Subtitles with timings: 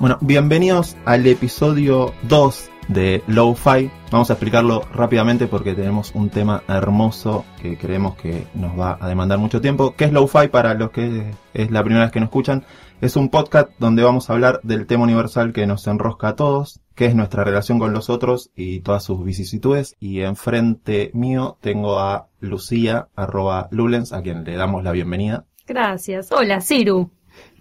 [0.00, 3.90] Bueno, bienvenidos al episodio 2 de Lo-Fi.
[4.10, 9.08] Vamos a explicarlo rápidamente porque tenemos un tema hermoso que creemos que nos va a
[9.08, 9.94] demandar mucho tiempo.
[9.96, 12.64] ¿Qué es Lo-Fi para los que es la primera vez que nos escuchan?
[13.00, 16.80] Es un podcast donde vamos a hablar del tema universal que nos enrosca a todos,
[16.94, 19.96] que es nuestra relación con los otros y todas sus vicisitudes.
[19.98, 25.46] Y enfrente mío tengo a Lucía, arroba Lulens, a quien le damos la bienvenida.
[25.66, 26.30] Gracias.
[26.30, 27.10] Hola, Ciru.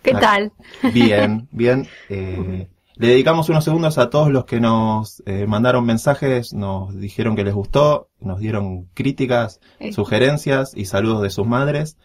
[0.04, 0.52] ¿Qué Ah, tal?
[0.94, 1.88] Bien, bien.
[2.10, 2.68] Eh,
[3.02, 7.44] le dedicamos unos segundos a todos los que nos eh, mandaron mensajes, nos dijeron que
[7.44, 9.92] les gustó, nos dieron críticas, Eh.
[9.92, 11.98] sugerencias y saludos de sus madres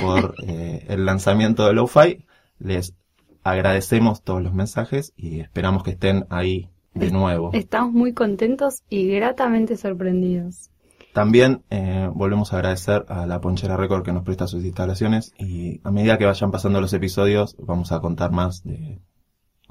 [0.00, 2.26] por eh, el lanzamiento de Lo-Fi.
[2.58, 2.96] Les
[3.44, 7.50] agradecemos todos los mensajes y esperamos que estén ahí de nuevo.
[7.52, 10.72] Estamos muy contentos y gratamente sorprendidos.
[11.12, 15.80] También eh, volvemos a agradecer a la Ponchera Record que nos presta sus instalaciones y
[15.84, 18.98] a medida que vayan pasando los episodios vamos a contar más de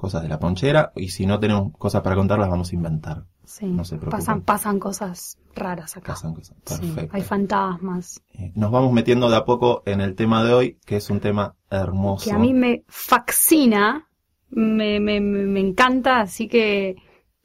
[0.00, 3.24] cosas de la Ponchera y si no tenemos cosas para contar las vamos a inventar.
[3.44, 3.66] Sí.
[3.66, 4.18] No se preocupen.
[4.18, 6.12] pasan, pasan cosas raras acá.
[6.12, 6.56] Pasan cosas.
[6.66, 7.16] Sí, Perfecto.
[7.16, 8.22] hay fantasmas.
[8.34, 11.20] Eh, Nos vamos metiendo de a poco en el tema de hoy, que es un
[11.20, 12.24] tema hermoso.
[12.24, 14.08] Que a mí me fascina,
[14.50, 16.96] me, me, me me encanta, así que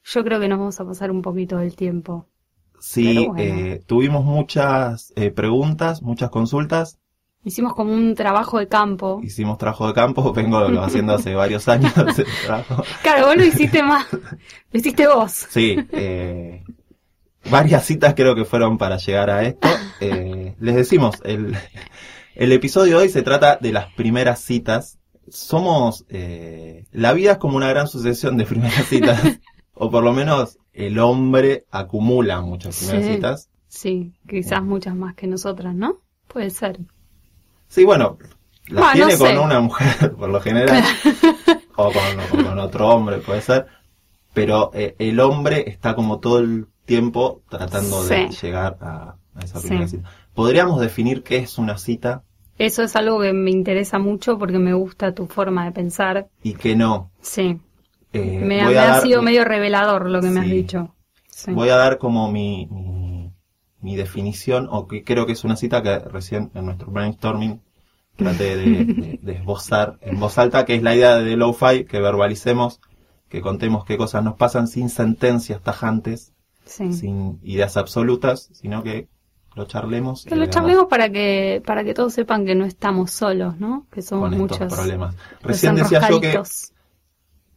[0.04, 2.28] yo creo que nos vamos a pasar un poquito del tiempo.
[2.78, 3.42] Sí, bueno.
[3.42, 6.98] eh, tuvimos muchas eh, preguntas, muchas consultas,
[7.46, 9.20] Hicimos como un trabajo de campo.
[9.22, 11.92] hicimos trabajo de campo, vengo lo haciendo hace varios años.
[13.02, 14.04] Claro, vos lo hiciste más.
[14.72, 15.30] Lo hiciste vos.
[15.48, 16.64] Sí, eh,
[17.48, 19.68] varias citas creo que fueron para llegar a esto.
[20.00, 21.56] Eh, les decimos, el,
[22.34, 24.98] el episodio de hoy se trata de las primeras citas.
[25.28, 29.22] Somos, eh, la vida es como una gran sucesión de primeras citas,
[29.72, 33.14] o por lo menos el hombre acumula muchas primeras Sí.
[33.14, 33.48] citas.
[33.68, 36.00] Sí, quizás muchas más que nosotras, ¿no?
[36.26, 36.80] Puede ser.
[37.68, 38.18] Sí, bueno,
[38.68, 39.38] las no tiene con sé.
[39.38, 40.82] una mujer por lo general,
[41.76, 43.66] o con, o con otro hombre puede ser,
[44.34, 49.60] pero eh, el hombre está como todo el tiempo tratando de llegar a, a esa
[49.60, 49.68] Sí.
[49.68, 50.10] primera cita.
[50.34, 52.22] ¿Podríamos definir qué es una cita
[52.58, 56.28] Eso es algo que me interesa mucho porque me gusta tu forma de pensar.
[56.42, 57.10] y qué no?
[57.20, 57.58] Sí,
[58.12, 60.94] Eh, me, ha sido medio revelador lo que me has dicho.
[61.48, 62.85] Voy a dar como mi, mi,
[63.80, 67.60] mi definición, o que creo que es una cita que recién en nuestro brainstorming
[68.16, 72.00] traté de, de- de esbozar en voz alta, que es la idea de lo-fi, que
[72.00, 72.80] verbalicemos,
[73.28, 76.32] que contemos qué cosas nos pasan sin sentencias tajantes,
[76.64, 76.92] Sí.
[76.92, 79.06] sin ideas absolutas, sino que
[79.54, 83.56] lo charlemos Que lo charlemos para que, para que todos sepan que no estamos solos,
[83.60, 83.86] ¿no?
[83.92, 84.74] Que somos con estos muchos.
[84.74, 85.14] problemas.
[85.42, 86.40] Recién decía yo que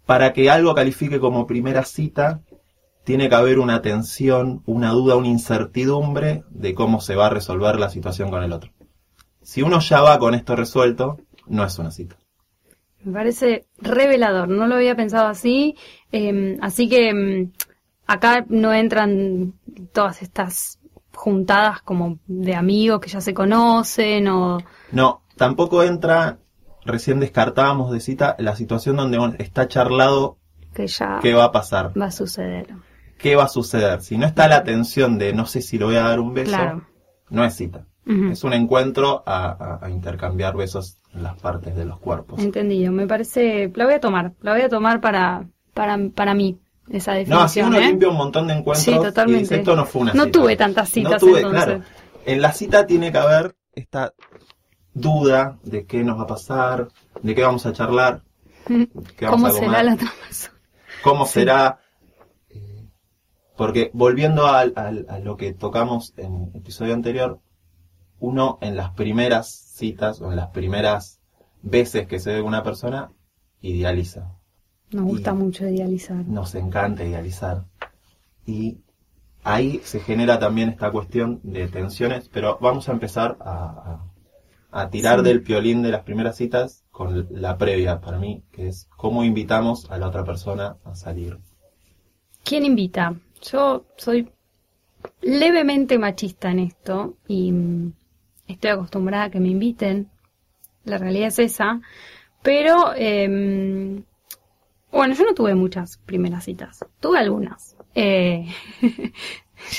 [0.05, 2.41] para que algo califique como primera cita,
[3.09, 7.79] tiene que haber una tensión, una duda, una incertidumbre de cómo se va a resolver
[7.79, 8.69] la situación con el otro.
[9.41, 12.17] Si uno ya va con esto resuelto, no es una cita.
[13.03, 15.75] Me parece revelador, no lo había pensado así,
[16.11, 17.51] eh, así que mm,
[18.05, 19.55] acá no entran
[19.91, 20.77] todas estas
[21.11, 24.59] juntadas como de amigos que ya se conocen o...
[24.91, 26.37] No, tampoco entra,
[26.85, 30.37] recién descartábamos de cita, la situación donde está charlado
[30.75, 32.67] que ya qué va a pasar, va a suceder.
[33.19, 34.01] Qué va a suceder.
[34.01, 36.49] Si no está la tensión de no sé si le voy a dar un beso,
[36.51, 36.87] Claro.
[37.29, 37.85] no es cita.
[38.31, 39.49] Es un encuentro a,
[39.81, 42.39] a- a intercambiar besos en las partes de los cuerpos.
[42.39, 46.57] Entendido, me parece, la voy a tomar, la voy a tomar para, para, para mí,
[46.89, 47.67] esa No, así definición.
[47.67, 47.81] uno ¿eh?
[47.85, 49.41] limpia un montón de encuentros Sí, y totalmente.
[49.41, 50.39] dice, esto no fue una No cita.
[50.39, 51.63] tuve tantas citas, No tuve, entonces.
[51.65, 51.83] claro.
[52.25, 54.13] En la cita tiene que haber esta
[54.93, 56.87] duda de qué nos va a pasar,
[57.21, 58.21] de qué vamos a charlar,
[58.67, 60.53] qué vamos ¿Cómo a será la otra persona?
[61.03, 61.79] cómo será.
[63.59, 64.63] Porque volviendo a,
[65.21, 67.41] lo que tocamos en el episodio anterior,
[68.17, 71.19] uno en las primeras citas o en las primeras
[71.61, 73.11] veces que se ve una persona,
[73.59, 74.31] idealiza.
[74.91, 76.25] Nos gusta Y- mucho idealizar.
[76.25, 77.65] nos encanta idealizar.
[78.45, 78.77] Y
[79.43, 84.05] ahí se genera también esta cuestión de tensiones, pero vamos a empezar a,
[84.71, 85.25] a- a tirar Sí.
[85.25, 89.91] del piolín de las primeras citas con la previa para mí, que es cómo invitamos
[89.91, 91.39] a la otra persona a salir.
[92.45, 93.15] ¿Quién invita?
[93.41, 94.29] Yo soy
[95.21, 97.93] levemente machista en esto y mm,
[98.47, 100.09] estoy acostumbrada a que me inviten.
[100.83, 101.81] La realidad es esa.
[102.41, 104.03] Pero, em,
[104.91, 106.85] bueno, yo no tuve muchas primeras citas.
[106.99, 107.75] Tuve algunas.
[107.95, 108.47] Eh,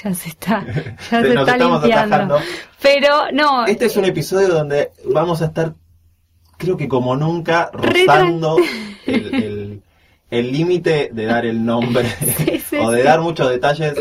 [0.03, 0.65] ya se está,
[1.11, 1.77] ya se nos está limpiando.
[2.17, 2.39] atajando.
[2.83, 5.75] Pero no, Este es un episodio donde vamos a estar,
[6.59, 8.57] creo que como nunca, rozando
[9.07, 9.60] el el-
[10.31, 12.09] el límite de dar el nombre
[12.71, 13.95] sí, o de dar muchos detalles.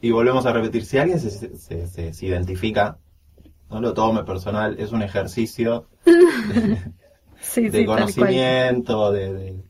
[0.00, 2.98] Y volvemos a repetir, si alguien se, se- se- se identifica,
[3.70, 5.88] no lo tome personal, es un ejercicio
[7.56, 9.64] de conocimiento, de, de-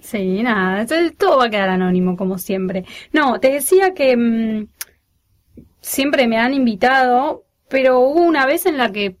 [0.00, 0.86] Sí, nada,
[1.16, 2.84] todo va a quedar anónimo como siempre.
[3.12, 4.68] No, te decía que mm,
[5.80, 9.16] siempre me han invitado, pero hubo una vez en la que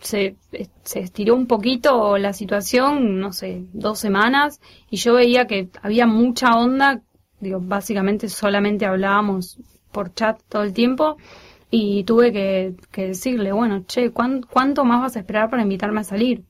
[0.00, 0.36] se,
[0.84, 4.60] se estiró un poquito la situación, no sé, dos semanas,
[4.90, 7.02] y yo veía que había mucha onda,
[7.40, 9.58] digo, básicamente solamente hablábamos
[9.92, 11.16] por chat todo el tiempo,
[11.70, 16.00] y tuve que, que decirle, bueno, che, ¿cuán- ¿cuánto más vas a esperar para invitarme
[16.00, 16.44] a salir?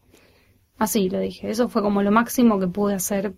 [0.78, 3.34] Así le dije, eso fue como lo máximo que pude hacer,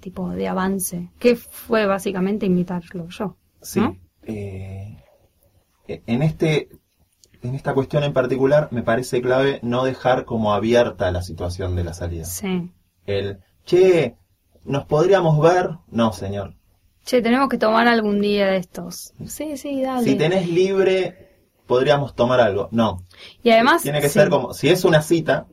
[0.00, 3.36] tipo de avance, que fue básicamente invitarlo yo.
[3.62, 3.78] Sí.
[3.80, 3.96] ¿no?
[4.24, 4.96] Eh,
[5.86, 6.68] en este
[7.48, 11.84] en esta cuestión en particular me parece clave no dejar como abierta la situación de
[11.84, 12.24] la salida.
[12.24, 12.70] Sí.
[13.06, 14.16] El, che,
[14.64, 15.70] ¿nos podríamos ver?
[15.88, 16.54] No, señor.
[17.04, 19.12] Che, tenemos que tomar algún día de estos.
[19.26, 20.02] Sí, sí, dale.
[20.04, 21.30] Si tenés libre,
[21.66, 22.68] podríamos tomar algo.
[22.72, 23.02] No.
[23.42, 23.82] y además...
[23.82, 24.14] Tiene que sí.
[24.14, 25.46] ser como, si es una cita,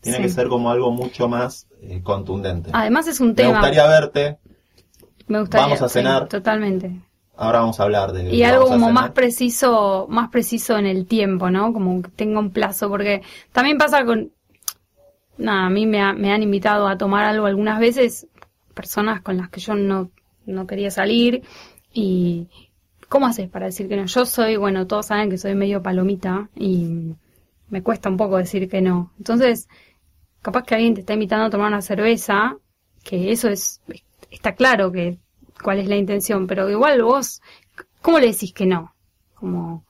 [0.00, 0.22] tiene Sí.
[0.24, 2.70] que ser como algo mucho más eh, contundente.
[2.72, 3.52] Además es un Me tema...
[3.58, 4.38] gustaría verte,
[5.26, 6.28] me gustaría- vamos a sí, cenar.
[6.28, 7.00] totalmente.
[7.40, 8.34] Ahora vamos a hablar de...
[8.34, 11.72] Y algo como más preciso, más preciso en el tiempo, ¿no?
[11.72, 13.22] Como que tenga un plazo, porque
[13.52, 14.30] también pasa con,
[15.38, 18.26] nada, a mí me, ha- me han invitado a tomar algo algunas veces,
[18.74, 20.10] personas con las que yo no,
[20.46, 21.42] no quería salir,
[21.92, 22.46] y
[23.08, 24.06] ¿cómo haces para decir que no?
[24.06, 27.14] Yo soy, bueno, todos saben que soy medio palomita, y
[27.68, 29.12] me cuesta un poco decir que no.
[29.18, 29.68] Entonces,
[30.42, 32.56] capaz que alguien te está invitando a tomar una cerveza,
[33.02, 33.80] que eso es,
[34.30, 35.18] está claro que
[35.62, 37.40] cuál es la intención, pero igual vos,
[38.02, 38.94] ¿cómo le decís que no?
[39.34, 39.84] Como,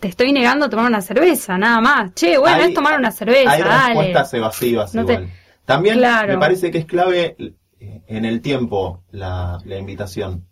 [0.00, 2.14] te estoy negando a tomar una cerveza, nada más.
[2.14, 3.94] Che, bueno, Hay- es tomar una cerveza, Hay dale.
[3.94, 5.30] respuestas evasivas No te- igual.
[5.64, 6.32] También Claro.
[6.32, 10.46] me parece que es clave eh, en el tiempo la, la invitación.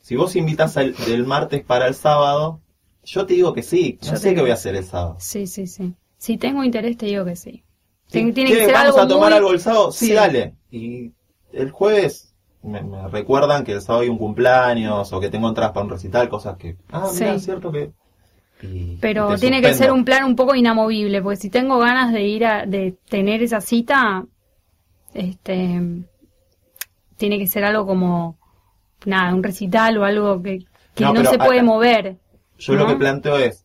[0.00, 2.60] Si vos invitas el, del martes para el sábado,
[3.04, 3.98] yo te digo que sí.
[4.02, 5.16] Yo No sé qué voy a hacer el sábado.
[5.18, 5.94] Sí, sí, sí.
[6.18, 7.64] Si tengo interés, te digo que sí.
[8.06, 9.90] Sí, Tiene, tiene che, que ser ¿Vamos algo a tomar muy- algo el sábado?
[9.90, 10.12] Sí, Sí.
[10.12, 10.54] dale.
[10.70, 11.12] Y
[11.52, 12.34] el jueves
[12.66, 15.90] me, me recuerdan que el sábado hay un cumpleaños o que tengo entradas para un
[15.90, 16.76] recital, cosas que...
[16.90, 17.36] Ah, mira, Sí.
[17.36, 17.92] es cierto que...
[18.62, 22.12] y- Pero y tiene que ser un plan un poco inamovible, porque si tengo ganas
[22.12, 24.24] de ir a, de tener esa cita,
[25.14, 25.80] este,
[27.16, 28.36] tiene que ser algo como,
[29.04, 30.64] nada, un recital o algo que,
[30.94, 32.16] que No, se puede a- mover.
[32.58, 33.64] Yo lo que planteo es,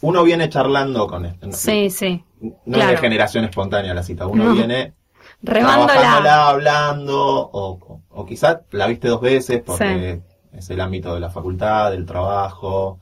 [0.00, 1.46] uno viene charlando con esto.
[1.46, 2.24] no- Sí, sí.
[2.66, 4.52] No es de generación espontánea la cita, uno No.
[4.54, 4.94] viene
[5.42, 6.48] Remándola.
[6.48, 10.22] hablando, o, o, o quizás la viste dos veces porque
[10.52, 13.00] es el ámbito de la facultad, del trabajo,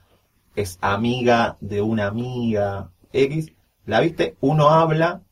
[0.57, 3.53] es amiga de una amiga X,
[3.87, 5.23] la viste, uno habla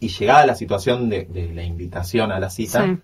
[0.00, 2.98] y llegada la situación de, de la invitación a la cita, Sí.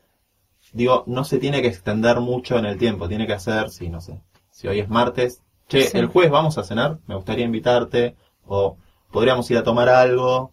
[0.72, 4.00] digo, no se tiene que extender mucho en el tiempo, tiene que hacer, sí, no
[4.00, 5.98] sé, si hoy es martes, che, Sí.
[5.98, 8.16] el jueves vamos a cenar, me gustaría invitarte,
[8.46, 8.76] o
[9.10, 10.52] podríamos ir a tomar algo,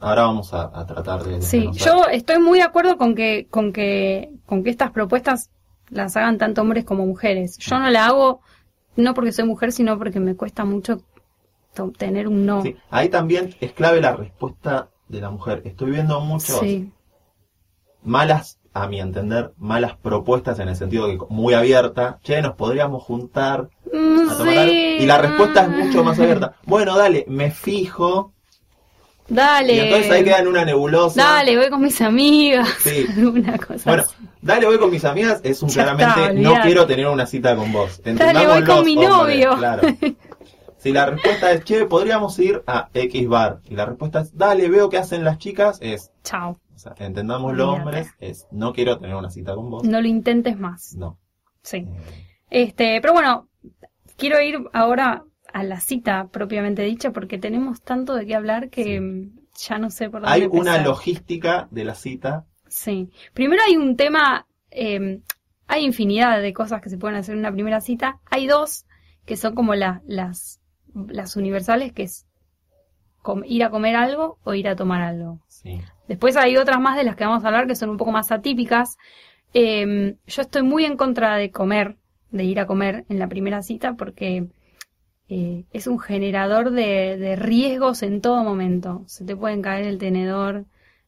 [0.00, 1.42] ahora vamos a, a tratar de...
[1.42, 5.50] Sí, yo estoy muy de acuerdo con que, con que, con que estas propuestas
[5.90, 7.56] las hagan tanto hombres como mujeres.
[7.58, 8.40] Yo no la hago
[8.96, 11.02] no porque soy mujer, sino porque me cuesta mucho
[11.96, 12.62] tener un no.
[12.62, 15.62] Sí, ahí también es clave la respuesta de la mujer.
[15.64, 16.90] Estoy viendo muchos Sí.
[18.02, 23.02] malas, a mi entender, malas propuestas en el sentido que muy abierta, che, nos podríamos
[23.02, 24.58] juntar Mm, a tomar sí.
[24.60, 24.72] algo.
[25.02, 26.54] Y la respuesta es mucho más abierta.
[26.66, 28.32] Bueno, dale, me fijo.
[29.28, 29.74] Dale.
[29.74, 31.22] Y entonces ahí queda en una nebulosa.
[31.22, 32.68] Dale, voy con mis amigas.
[32.80, 33.06] Sí.
[33.16, 33.82] Alguna cosa.
[33.90, 34.14] Bueno, así.
[34.40, 37.54] dale, voy con mis amigas, es un Ya claramente, está, no quiero tener una cita
[37.54, 38.00] con vos.
[38.02, 39.56] Dale, voy con mi hombres, novio.
[39.56, 39.88] Claro.
[40.78, 43.58] Si la respuesta es, che, podríamos ir a X bar.
[43.68, 46.50] Y la respuesta es, dale, veo qué hacen las chicas, es, Chao.
[46.52, 47.82] o sea, entendámoslo, Olvídate.
[47.82, 49.82] hombres, es, no quiero tener una cita con vos.
[49.82, 50.94] No lo intentes más.
[50.94, 51.18] No.
[51.62, 51.78] Sí.
[51.78, 53.48] Eh, Este, pero bueno,
[54.16, 58.84] quiero ir ahora a la cita propiamente dicha porque tenemos tanto de qué hablar que
[58.84, 59.00] Sí.
[59.00, 62.44] mm, ya no sé por dónde Hay una logística de la cita.
[62.68, 63.10] Sí.
[63.34, 65.20] Primero hay un tema, eh,
[65.66, 68.18] hay infinidad de cosas que se pueden hacer en una primera cita.
[68.30, 68.84] Hay dos
[69.24, 70.60] que son como la- las,
[70.94, 72.26] las universales, que es
[73.44, 75.40] ir a comer algo o ir a tomar algo.
[75.48, 75.80] Sí.
[76.08, 78.32] Después hay otras más de las que vamos a hablar que son un poco más
[78.32, 78.96] atípicas.
[79.54, 81.96] Eh, yo estoy muy en contra de comer,
[82.30, 84.46] de ir a comer en la primera cita porque
[85.28, 89.02] eh, es un generador de, de riesgos en todo momento.
[89.06, 90.64] Se te pueden caer el tenedor,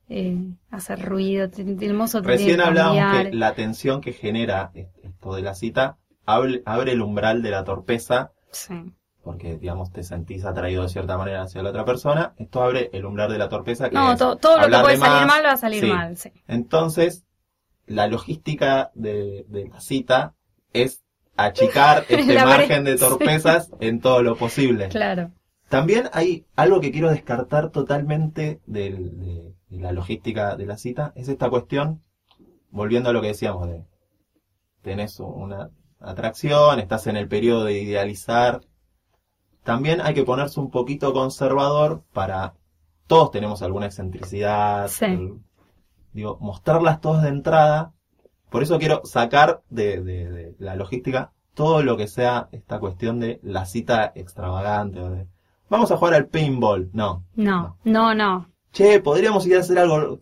[0.09, 0.37] eh,
[0.71, 5.55] hacer ruido, el mozo te Recién hablábamos que la tensión que genera esto de la
[5.55, 5.97] cita
[6.27, 8.75] abre, abre el umbral de la torpeza, Sí.
[9.23, 12.35] porque, digamos, te sentís atraído de cierta manera hacia la otra persona.
[12.39, 13.89] Esto abre el umbral de la torpeza.
[13.89, 15.91] Que No, todo lo que puede de salir mal va a salir Sí.
[15.91, 16.33] mal, sí.
[16.49, 17.25] Entonces,
[17.87, 20.35] la logística de, de la cita
[20.73, 21.03] es
[21.45, 24.89] achicar este margen de torpezas en todo lo posible.
[24.89, 25.31] Claro.
[25.69, 31.13] También hay algo que quiero descartar totalmente del- de, de la logística de la cita,
[31.15, 32.03] es esta cuestión,
[32.71, 33.85] volviendo a lo que decíamos de,
[34.83, 35.71] tenés una
[36.01, 38.63] atracción, estás en el periodo de idealizar,
[39.63, 42.55] también hay que ponerse un poquito conservador para,
[43.07, 45.05] todos tenemos alguna excentricidad, Sí.
[45.05, 45.39] el-
[46.13, 47.93] digo, mostrarlas todas de entrada,
[48.51, 53.21] por eso quiero sacar de, de- de la logística todo lo que sea esta cuestión
[53.21, 55.27] de la cita extravagante o de
[55.69, 56.91] vamos a jugar al paintball.
[56.93, 57.25] No.
[57.35, 58.51] No, no, no.
[58.73, 60.21] Che, podríamos ir a hacer algo.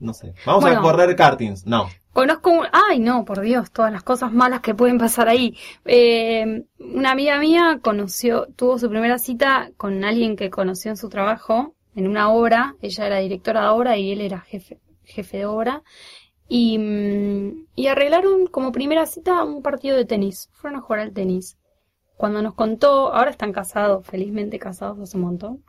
[0.00, 0.34] No sé.
[0.44, 0.80] Vamos Bueno.
[0.80, 1.64] a correr kartings.
[1.66, 1.88] No.
[2.12, 2.66] Conozco un...
[2.72, 5.56] Ay, no, por Dios, todas las cosas malas que pueden pasar ahí.
[5.84, 11.08] Eh, una amiga mía conoció, tuvo su primera cita con alguien que conoció en su
[11.08, 12.74] trabajo, en una obra.
[12.82, 15.82] Ella era directora de obra y él era jefe, jefe de obra.
[16.48, 20.48] Y, mm, y arreglaron como primera cita un partido de tenis.
[20.52, 21.56] Fueron a jugar al tenis.
[22.16, 25.64] Cuando nos contó, ahora están casados, felizmente casados hace un montón.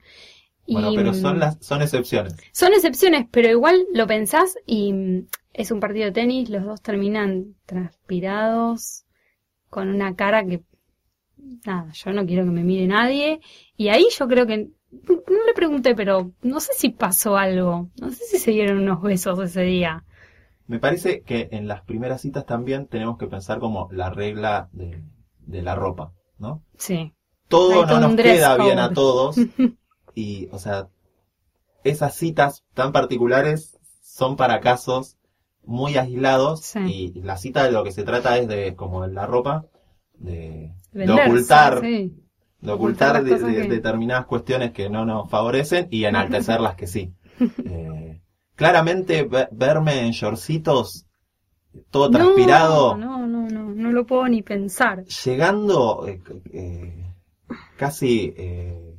[0.65, 2.35] Y, Bueno, pero mm, son las son excepciones.
[2.51, 6.81] son excepciones, pero igual lo pensás y mm, es un partido de tenis, los dos
[6.81, 9.05] terminan transpirados,
[9.69, 10.63] con una cara que,
[11.65, 13.39] nada, yo no quiero que me mire nadie.
[13.77, 18.11] Y ahí yo creo que, no le pregunté, pero no sé si pasó algo, no
[18.11, 20.03] sé si se dieron unos besos ese día.
[20.67, 25.03] Me parece que en las primeras citas también tenemos que pensar como la regla de,
[25.45, 26.63] de la ropa, ¿no?
[26.77, 27.13] Sí,
[27.47, 29.35] Todo Hay no nos queda bien a todos.
[30.17, 30.87] Y, o sea,
[31.83, 35.17] esas citas tan particulares son para casos
[35.65, 37.11] muy aislados Sí.
[37.15, 39.65] y la cita de lo que se trata es de, como en la ropa,
[40.13, 42.15] de, de ocultar, sí.
[42.61, 46.75] de ocultar de- cosas de- que- determinadas cuestiones que no nos favorecen y enaltecer las
[46.75, 47.11] que sí.
[47.65, 48.04] Eh,
[48.55, 51.05] claramente ve- verme en shortcitos,
[51.91, 55.03] todo transpirado, No, no, no, no, lo puedo ni pensar.
[55.05, 56.21] llegando eh,
[56.53, 57.13] eh,
[57.77, 58.95] casi eh,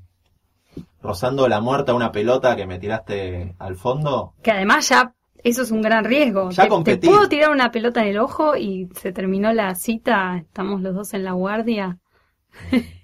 [1.02, 4.34] rozando la muerte a una pelota que me tiraste al fondo.
[4.42, 6.50] Que además ya eso es un gran riesgo.
[6.50, 10.38] Ya te, te puedo tirar una pelota en el ojo y se terminó la cita,
[10.38, 11.98] estamos los dos en la guardia.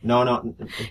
[0.03, 0.43] No, no.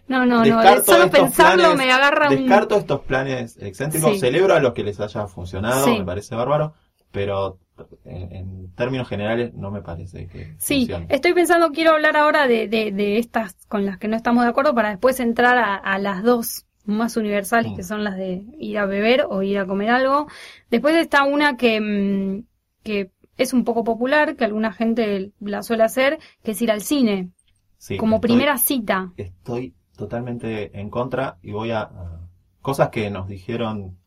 [0.08, 2.36] No, no, no, descarto solo estos pensarlo planes- me agarra un...
[2.38, 4.12] Descarto estos planes excéntricos.
[4.14, 4.20] Sí.
[4.20, 6.00] Celebro a los que les haya funcionado, Sí.
[6.00, 6.74] me parece bárbaro,
[7.12, 7.58] pero
[8.06, 11.08] en, en términos generales no me parece que Sí, funcione.
[11.10, 14.50] estoy pensando, quiero hablar ahora de, de, de estas con las que no estamos de
[14.52, 17.76] acuerdo para después entrar a, a las dos más universales, Mm.
[17.76, 20.28] que son las de ir a beber o ir a comer algo.
[20.70, 22.44] Después está una que, mm,
[22.84, 26.82] que es un poco popular, que alguna gente la suele hacer, que es ir al
[26.82, 27.30] cine,
[27.82, 29.12] Sí, como estoy- primera cita.
[29.18, 31.90] Estoy totalmente en contra y voy a...
[32.62, 33.98] cosas que nos dijeron,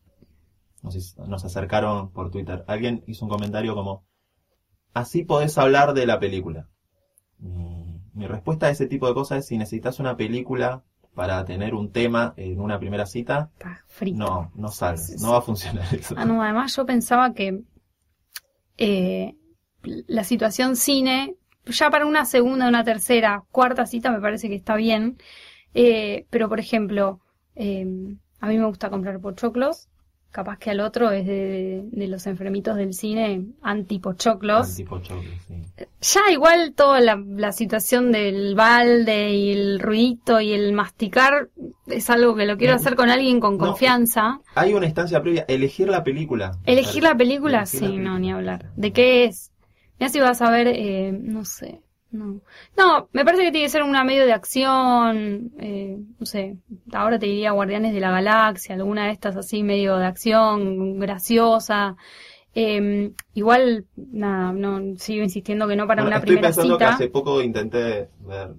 [0.80, 2.64] nos, nos acercaron por Twitter.
[2.68, 4.04] Alguien hizo un comentario como,
[4.92, 6.68] así podés hablar de la película.
[7.38, 11.74] Mi, mi respuesta a ese tipo de cosas es si necesitas una película para tener
[11.74, 13.50] un tema en una primera cita,
[14.14, 15.16] no, no sí.
[15.20, 16.14] no va a funcionar eso.
[16.16, 17.62] Ah, no, además yo pensaba que
[18.78, 19.34] eh,
[19.82, 21.36] la situación cine,
[21.66, 25.16] ya para una segunda, una tercera, cuarta cita me parece que está bien.
[25.74, 27.20] Eh, pero por ejemplo,
[27.56, 27.86] eh,
[28.40, 29.88] a mí me gusta comprar pochoclos.
[30.30, 34.74] Capaz que al otro es de, de los enfermitos del cine anti-pochoclos.
[34.74, 35.54] Tipo choclo, sí.
[36.00, 41.50] Ya igual toda la, la situación del balde y el ruidito y el masticar
[41.86, 44.40] es algo que lo quiero No, hacer con alguien con no, confianza.
[44.56, 46.58] Hay una instancia previa, elegir la película.
[46.64, 48.72] Elegir la película, Elegir la sí, no, ni hablar.
[48.74, 49.52] ¿De qué es?
[49.98, 52.40] Mira si vas a ver, eh, no sé, no.
[52.76, 56.58] No, me parece que tiene que ser una medio de acción, eh, no sé,
[56.92, 61.96] ahora te diría Guardianes de la Galaxia, alguna de estas así medio de acción, graciosa.
[62.54, 66.84] Eh, igual, nada, no, sigo insistiendo que no para Bueno, una estoy primera pensando que
[66.84, 68.54] hace poco intenté ver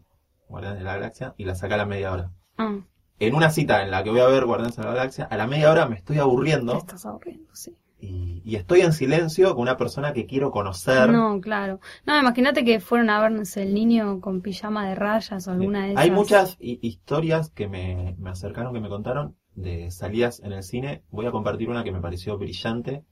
[0.49, 2.31] Guardianes de la Galaxia y la saqué a la media hora.
[2.57, 2.77] Ah,
[3.19, 5.47] En una cita en la que voy a ver Guardianes de la Galaxia, a la
[5.47, 7.75] media hora me estoy te aburriendo estás aburriendo, sí.
[8.05, 11.09] Y, y estoy en silencio con una persona que quiero conocer.
[11.09, 11.79] No, claro.
[12.05, 15.91] No, imagínate que fueron a vernos el niño con pijama de rayas o alguna de
[15.93, 16.03] esas.
[16.03, 20.63] Hay muchas hi- historias que me, me acercaron, que me contaron de salidas en el
[20.63, 21.03] cine.
[21.11, 23.03] Voy a compartir una que me pareció brillante,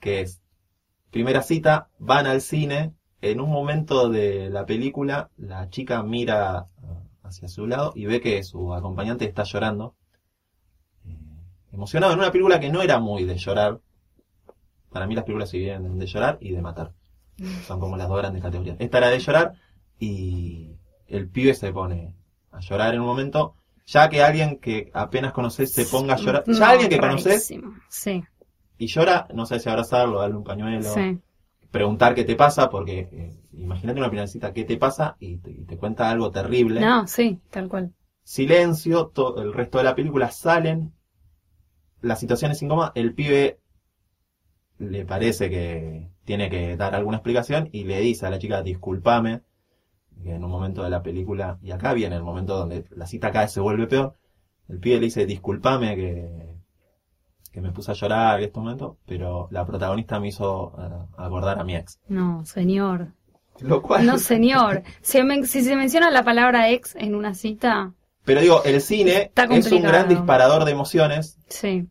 [0.00, 0.42] que es,
[1.10, 6.68] primera cita, van al cine, en un momento de la película, la chica mira ah,
[7.22, 9.94] hacia su lado y ve que su acompañante está llorando.
[11.06, 11.16] Eh,
[11.72, 13.80] emocionado en una película que no era muy de llorar.
[14.94, 16.92] Para mí las películas se dividen de llorar y de matar.
[17.60, 18.76] Son como las dos grandes categorías.
[18.80, 19.54] Esta era de llorar
[19.98, 20.76] y
[21.08, 22.14] el pibe se pone
[22.52, 23.56] a llorar en un momento.
[23.86, 27.46] Ya que alguien que apenas conoces se ponga a llorar, ya alguien que conoces.
[27.90, 28.24] Sí,
[28.78, 31.20] y llora, no sé si abrazarlo, darle un pañuelo, sí.
[31.70, 35.16] preguntar qué te pasa, porque eh, imagínate una piernacita, ¿qué te pasa?
[35.20, 36.80] Y te, y te cuenta algo terrible.
[36.80, 37.92] No, sí, tal cual.
[38.24, 40.92] Silencio, to- el resto de la película salen,
[42.02, 43.58] la situación es incómoda, el pibe
[44.78, 49.42] le parece que tiene que dar alguna explicación y le dice a la chica, discúlpame,
[50.22, 53.30] que en un momento de la película, y acá viene el momento donde la cita
[53.30, 54.14] vez se vuelve peor,
[54.68, 56.54] el pibe le dice, discúlpame que,
[57.52, 61.58] que me puse a llorar en este momento, pero la protagonista me hizo eh, acordar
[61.58, 62.00] a mi ex.
[62.08, 63.12] No, señor.
[63.60, 64.06] Lo cual...
[64.06, 64.82] No, señor.
[65.02, 67.92] Si, si se menciona la palabra ex en una cita,
[68.24, 71.86] Pero digo, el cine es un gran disparador de emociones, sí.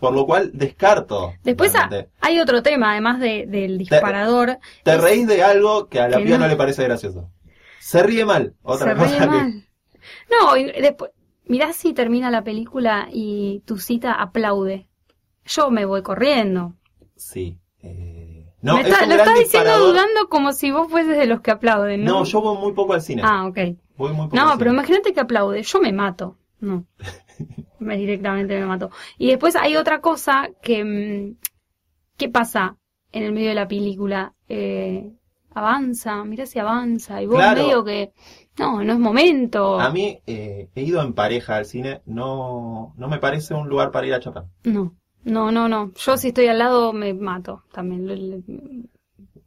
[0.00, 1.32] Por lo cual descarto.
[1.42, 2.10] Después realmente.
[2.20, 4.58] hay otro tema, además de- del disparador.
[4.82, 6.44] Te reís de algo que a la que piba no.
[6.44, 6.50] no.
[6.50, 7.30] le parece gracioso.
[7.80, 8.54] Se ríe mal.
[8.62, 9.26] Otra se cosa ríe que.
[9.26, 9.64] mal.
[10.30, 11.10] No, y después,
[11.46, 14.86] mirá si termina la película y tu cita aplaude.
[15.44, 16.74] Yo me voy corriendo.
[17.16, 17.58] Sí.
[17.82, 21.40] eh, No, Me es está- lo estás diciendo dudando como si vos fueses de los
[21.40, 22.10] que aplauden, ¿no?
[22.20, 23.22] No, yo voy muy poco al cine.
[23.24, 23.58] Ah, ok.
[23.96, 24.80] Voy muy poco No, al pero cine.
[24.80, 25.62] imagínate que aplaude.
[25.62, 26.36] Yo me mato.
[26.60, 26.84] No.
[27.78, 28.90] me directamente me mato.
[29.18, 30.84] Y después hay otra cosa que...
[30.84, 31.36] mm,
[32.16, 32.76] ¿Qué pasa
[33.12, 34.34] en el medio de la película?
[34.48, 35.12] Eh,
[35.50, 37.20] avanza, mira si avanza.
[37.22, 37.62] Y vos Claro.
[37.62, 38.12] medio que...
[38.58, 39.78] No, no es momento.
[39.78, 42.00] A mí eh, he ido en pareja al cine.
[42.06, 44.46] No, no me parece un lugar para ir a chapar.
[44.64, 45.92] No, no, no, no.
[45.94, 48.88] Yo si estoy al lado me mato también.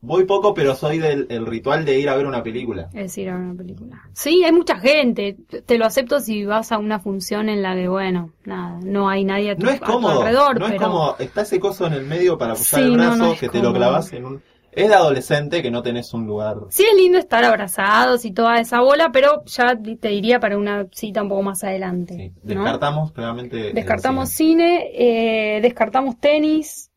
[0.01, 2.89] Voy poco, pero soy del el ritual de ir a ver una película.
[2.93, 4.01] Es decir, a ver una película.
[4.13, 5.35] Sí, hay mucha gente.
[5.65, 9.25] Te lo acepto si vas a una función en la que, bueno, nada, no hay
[9.25, 10.21] nadie a tu, No es a tu cómodo.
[10.21, 11.15] alrededor, no es cómodo.
[11.19, 13.73] Está ese coso en el medio para apoyar Sí, el brazo, no que te lo
[13.73, 14.41] clavas en un.
[14.71, 16.57] Es de adolescente que no tenés un lugar.
[16.69, 20.85] Sí es lindo estar abrazados y toda esa bola, pero ya te diría para una
[20.91, 22.13] cita un poco más adelante.
[22.13, 22.63] Sí, ¿no?
[22.63, 23.73] descartamos claramente.
[23.73, 24.91] Descartamos cine.
[24.91, 26.88] cine, eh, descartamos tenis,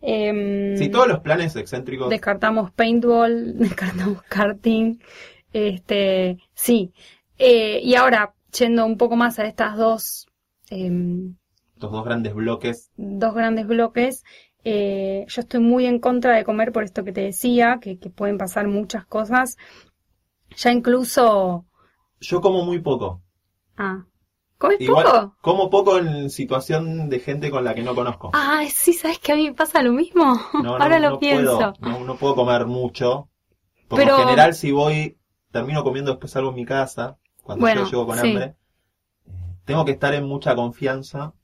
[0.00, 2.08] em, Sí, todos los planes excéntricos.
[2.08, 4.98] descartamos paintball, descartamos karting,
[5.52, 6.92] este, sí.
[7.38, 10.26] Eh, y ahora, yendo un poco más a estas dos,
[10.70, 11.36] em,
[11.74, 12.90] Estos dos grandes bloques.
[12.96, 14.24] dos grandes bloques,
[14.64, 18.10] eh, yo estoy muy en contra de comer por esto que te decía, que, que
[18.10, 19.56] pueden pasar muchas cosas.
[20.56, 21.66] Ya incluso,
[22.20, 23.22] Yo como muy poco.
[23.76, 24.04] ah,
[24.58, 25.36] ¿comes Igual, poco?
[25.40, 28.30] como poco en situación de gente con la que no conozco.
[28.34, 30.24] Ah, sí, ¿sabes que a mí me pasa lo mismo?
[30.54, 31.56] No, no, Ahora lo no pienso.
[31.56, 33.28] Puedo, no, no puedo comer mucho.
[33.88, 35.16] Por Pero- lo general, si voy,
[35.50, 38.28] termino comiendo después algo en mi casa, cuando Bueno, yo llego con sí.
[38.28, 38.54] hambre.
[39.64, 41.34] Tengo que estar en mucha confianza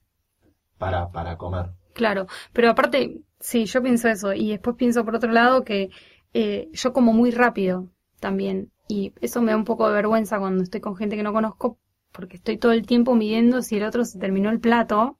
[0.78, 1.70] para, para comer.
[1.92, 4.32] Claro, pero aparte, sí, yo pienso eso.
[4.32, 5.90] Y después pienso por otro lado que
[6.32, 7.88] eh, yo como muy rápido
[8.20, 8.72] también.
[8.88, 11.78] Y eso me da un poco de vergüenza cuando estoy con gente que no conozco,
[12.14, 15.18] porque estoy todo el tiempo midiendo si el otro se terminó el plato.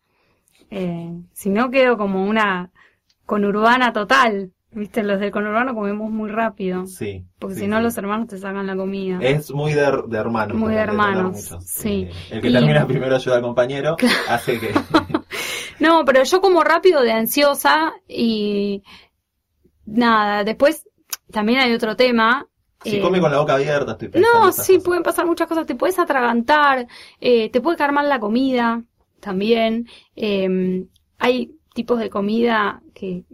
[0.70, 2.70] Eh, si no, quedo como una
[3.26, 4.52] conurbana total.
[4.70, 6.86] Viste, los del conurbano comemos muy rápido.
[6.86, 7.24] Sí.
[7.38, 7.82] Porque sí, si no, sí.
[7.84, 9.18] los hermanos te sacan la comida.
[9.20, 10.56] Es muy de, de hermanos.
[10.56, 12.08] Muy de hermanos, sí.
[12.10, 13.96] Eh, el que Y- termina primero ayuda al compañero,
[14.28, 14.72] hace que...
[15.80, 18.84] No, pero yo como rápido de ansiosa y
[19.84, 20.86] nada, después
[21.32, 22.46] también hay otro tema.
[22.84, 24.46] Si eh, come con la boca abierta, estoy pensando.
[24.46, 24.84] No, sí, cosas.
[24.84, 25.66] pueden pasar muchas cosas.
[25.66, 26.86] Te puedes atragantar,
[27.20, 28.82] eh, te puede caer mal la comida
[29.20, 29.88] también.
[30.16, 30.86] eh,
[31.18, 33.24] hay tipos de comida que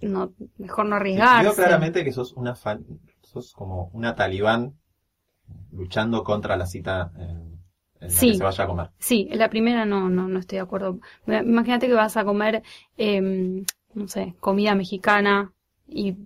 [0.00, 1.42] no, mejor no arriesgarse.
[1.44, 2.84] Veo claramente que sos una fan,
[3.22, 4.74] sos como una talibán
[5.72, 7.60] luchando contra la cita en,
[8.00, 8.30] en la Sí.
[8.32, 8.90] que se vaya a comer.
[8.98, 10.98] Sí, en la primera no, no, no estoy de acuerdo.
[11.26, 12.62] Imagínate que vas a comer,
[12.98, 13.64] eh,
[13.94, 15.52] no sé, comida mexicana
[15.88, 16.16] y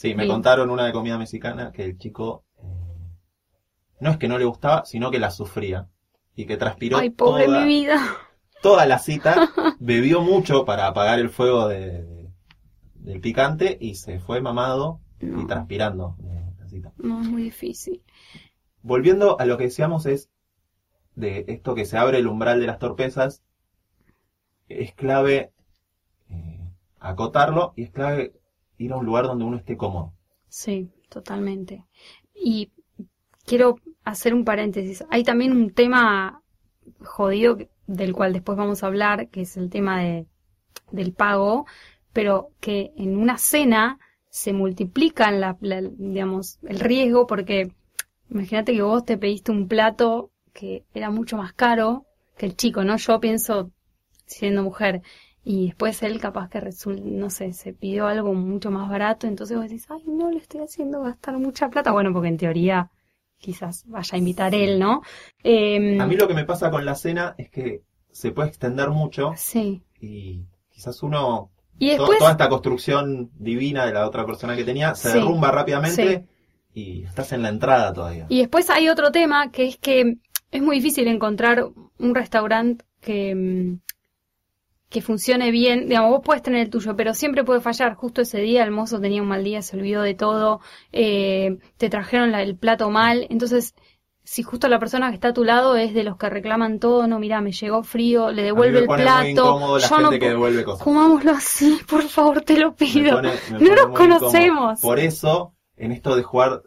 [0.00, 0.28] Sí, me Sí.
[0.30, 2.62] contaron una de comida mexicana que el chico eh,
[4.00, 5.88] no es que no le gustaba, sino que la sufría
[6.34, 8.00] y que transpiró ay, pobre toda, mi vida.
[8.62, 9.34] toda la cita,
[9.78, 12.30] bebió mucho para apagar el fuego de, de-
[12.94, 16.92] del picante y se fue mamado y transpirando de la cita.
[16.96, 18.02] No, es muy difícil.
[18.80, 20.30] Volviendo a lo que decíamos es
[21.14, 23.42] de esto que se abre el umbral de las torpezas,
[24.68, 25.52] es clave
[26.30, 28.39] eh, acotarlo y es clave
[28.80, 30.14] ir a un lugar donde uno esté cómodo.
[30.48, 31.84] Sí, totalmente.
[32.34, 32.72] Y
[33.46, 35.04] quiero hacer un paréntesis.
[35.10, 36.42] Hay también un tema
[37.02, 40.26] jodido del cual después vamos a hablar, que es el tema de,
[40.92, 41.66] del pago,
[42.14, 43.98] pero que en una cena
[44.30, 47.72] se multiplican la, la- digamos, el riesgo porque
[48.30, 52.84] imagínate que vos te pediste un plato que era mucho más caro que el chico,
[52.84, 52.96] ¿no?
[52.96, 53.70] Yo pienso,
[54.26, 55.02] siendo mujer,
[55.44, 59.56] y después él capaz que resulta, no sé, se pidió algo mucho más barato, entonces
[59.56, 61.92] vos decís, ay, no le estoy haciendo gastar mucha plata.
[61.92, 62.90] Bueno, porque en teoría
[63.38, 65.00] quizás vaya a invitar él, ¿no?
[65.42, 68.90] Eh, A mí lo que me pasa con la cena es que se puede extender
[68.90, 69.82] mucho Sí.
[70.00, 74.64] y quizás uno, Y to- después, toda esta construcción divina de la otra persona que
[74.64, 76.26] tenía, se Sí, derrumba rápidamente
[76.74, 78.26] y estás en la entrada todavía.
[78.28, 80.16] y después hay otro tema que es que
[80.50, 81.64] es muy difícil encontrar
[81.98, 83.80] un restaurante que, mm,
[84.90, 85.88] que funcione bien.
[85.88, 87.94] Digamos, vos puedes tener el tuyo, pero siempre puede fallar.
[87.94, 90.60] Justo ese día el mozo tenía un mal día, se olvidó de todo,
[90.92, 93.26] eh, te trajeron la- el plato mal.
[93.30, 93.74] Entonces,
[94.24, 97.06] si justo la persona que está a tu lado es de los que reclaman todo,
[97.06, 99.28] no, mira, me llegó frío, le devuelve el plato.
[99.28, 100.82] incómodo la yo gente no que devuelve cosas.
[100.84, 103.16] Comámoslo así, por favor, te lo Me pido.
[103.16, 103.94] pone- me no nos incómodo.
[103.94, 104.80] conocemos.
[104.80, 106.62] Por eso, en esto de jugar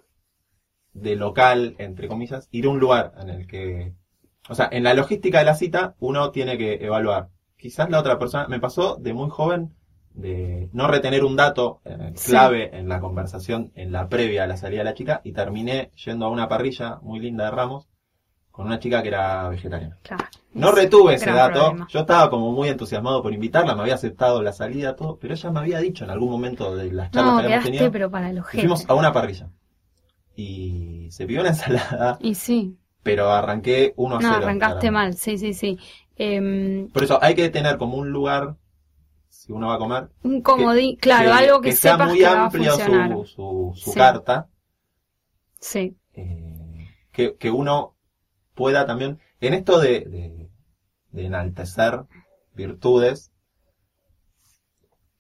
[0.93, 3.93] de local, entre comillas, ir a un lugar en el que...
[4.49, 7.29] O sea, en la logística de la cita, uno tiene que evaluar.
[7.63, 8.47] Quizás la otra persona...
[8.49, 9.73] Me pasó de muy joven
[10.13, 12.31] de no retener un dato eh, Sí.
[12.31, 15.91] clave en la conversación, en la previa a la salida de la chica, y terminé
[16.05, 17.87] yendo a una parrilla muy linda de Ramos
[18.51, 19.97] con una chica que era vegetariana.
[20.03, 21.61] Claro, No es retuve ese dato.
[21.61, 21.87] problema.
[21.89, 25.49] Yo estaba como muy entusiasmado por invitarla, me había aceptado la salida, todo, pero ella
[25.51, 28.29] me había dicho en algún momento de las charlas No, que habíamos tenido, pero para
[28.29, 28.61] ojete.
[28.61, 29.49] fuimos a una parrilla.
[30.35, 34.35] Y se pidió una ensalada, Y sí, pero arranqué 1 a no, 0.
[34.43, 34.91] arrancaste claramente.
[34.91, 35.79] mal, sí, sí, sí.
[36.17, 38.55] Em, Por eso hay que tener como un lugar,
[39.29, 42.31] si uno va a comer, un comodín, claro, algo que, sea sepas muy que va
[42.43, 43.09] a amplio funcionar.
[43.11, 43.99] su, su, su Sí.
[43.99, 44.49] carta,
[45.59, 47.95] Sí, eh, que, que uno
[48.55, 50.49] pueda también, en esto de, de,
[51.11, 52.05] de enaltecer
[52.53, 53.31] virtudes,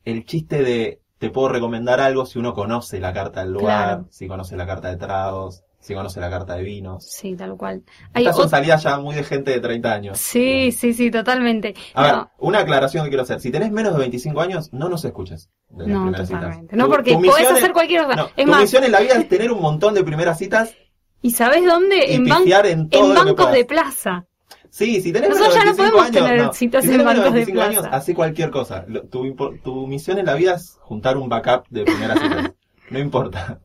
[0.05, 4.07] el chiste de te puedo recomendar algo si uno conoce la carta del lugar, Claro.
[4.11, 7.05] si conoce la carta de tragos, si conoce la carta de vinos.
[7.05, 7.83] sí, tal cual.
[8.13, 10.17] Hay Estas son salidas ya muy de gente de 30 años.
[10.17, 11.75] Sí, sí, sí, totalmente.
[11.93, 13.39] A ver, No, una aclaración que quiero hacer.
[13.41, 15.49] Si tenés menos de 25 años, no nos escuches.
[15.69, 16.29] de las no, citas.
[16.29, 16.75] totalmente.
[16.75, 18.15] No, porque podés hacer cualquier cosa.
[18.15, 20.73] no, es tu más, misión en la vida es tener un montón de primeras citas
[21.21, 21.97] ¿y sabés dónde?
[22.09, 24.25] y En, ban- en en bancos de plaza.
[24.69, 26.53] Sí, si tenés Nosotros menos de ya no 25 podemos años, tener no.
[26.53, 27.95] citas si en bancos de 25 años, plaza.
[27.97, 28.85] hace cualquier cosa.
[29.11, 32.51] Tu, tu misión en la vida es juntar un backup de primeras citas.
[32.89, 33.59] No importa.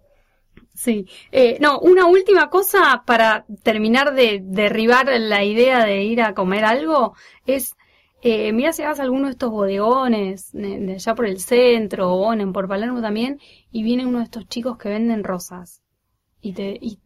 [0.84, 1.06] Sí.
[1.32, 6.64] Eh, no, una última cosa para terminar de derribar la idea de ir a comer
[6.64, 7.14] algo
[7.46, 7.76] es,
[8.22, 12.32] eh, mira si vas a alguno de estos bodegones de, allá por el centro o
[12.32, 13.40] en por Palermo también
[13.72, 15.82] y viene uno de estos chicos que venden rosas
[16.42, 17.00] y te y,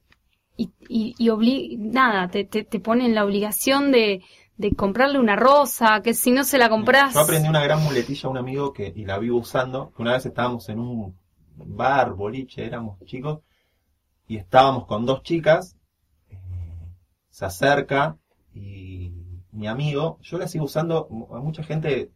[0.57, 4.23] y, y, y obli- nada, te, te, te ponen la obligación de,
[4.59, 8.29] de comprarle una rosa, que si no se la compras Yo aprendí una gran muletilla
[8.29, 11.17] a un amigo que, y la vivo usando, que una vez estábamos en un
[11.57, 13.41] bar, boliche, éramos chicos,
[14.27, 15.77] y estábamos con dos chicas,
[16.31, 16.39] eh,
[17.31, 18.17] se acerca
[18.55, 19.13] y
[19.53, 22.11] mi amigo, yo la sigo usando, a mucha gente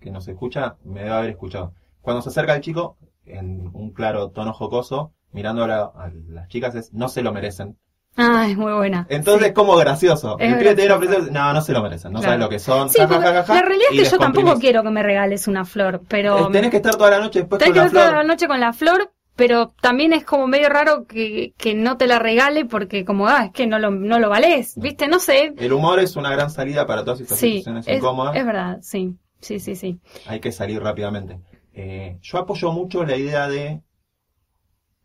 [0.00, 1.74] que nos escucha me debe haber escuchado.
[2.00, 6.48] Cuando se acerca el chico, en un claro tono jocoso, mirando a, la- a las
[6.48, 7.78] chicas es, no se lo merecen.
[8.16, 9.06] Ah, es muy buena.
[9.08, 9.54] Entonces, Sí.
[9.54, 10.38] como gracioso.
[10.38, 12.30] Es el pibe te ofrecer, no, no se lo merecen, no Claro.
[12.32, 12.88] saben lo que son.
[12.88, 13.18] Sí, ja, ja,
[13.54, 16.70] la realidad es que yo tampoco quiero que me regales una flor, pero Eh, tenés
[16.70, 18.24] que estar toda la noche después tenés con que la estar toda flor.
[18.24, 22.06] la noche con la flor, pero también es como medio raro que, que no te
[22.06, 25.08] la regale porque como, ah, es que no lo, no lo valés, ¿viste?
[25.08, 25.52] No sé.
[25.56, 28.36] El humor es una gran salida para todas estas Sí, situaciones es, incómodas.
[28.36, 29.98] es verdad, sí, sí, sí, sí.
[30.26, 31.40] Hay que salir rápidamente.
[31.72, 33.82] Eh, yo apoyo mucho la idea de...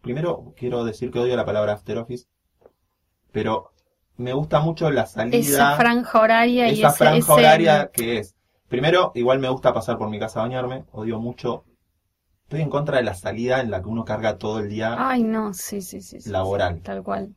[0.02, 2.26] Primero, quiero decir que odio la palabra after office,
[3.32, 3.72] pero
[4.18, 5.40] me gusta mucho la salida...
[5.40, 8.36] Esa franja horaria y esa franja ese- horaria que es.
[8.68, 11.64] Primero, igual me gusta pasar por mi casa a bañarme, odio mucho.
[12.50, 15.22] Estoy en contra de la salida en la que uno carga todo el día Ay,
[15.22, 16.18] no, sí, sí, sí.
[16.32, 16.78] laboral.
[16.78, 17.36] sí, tal cual.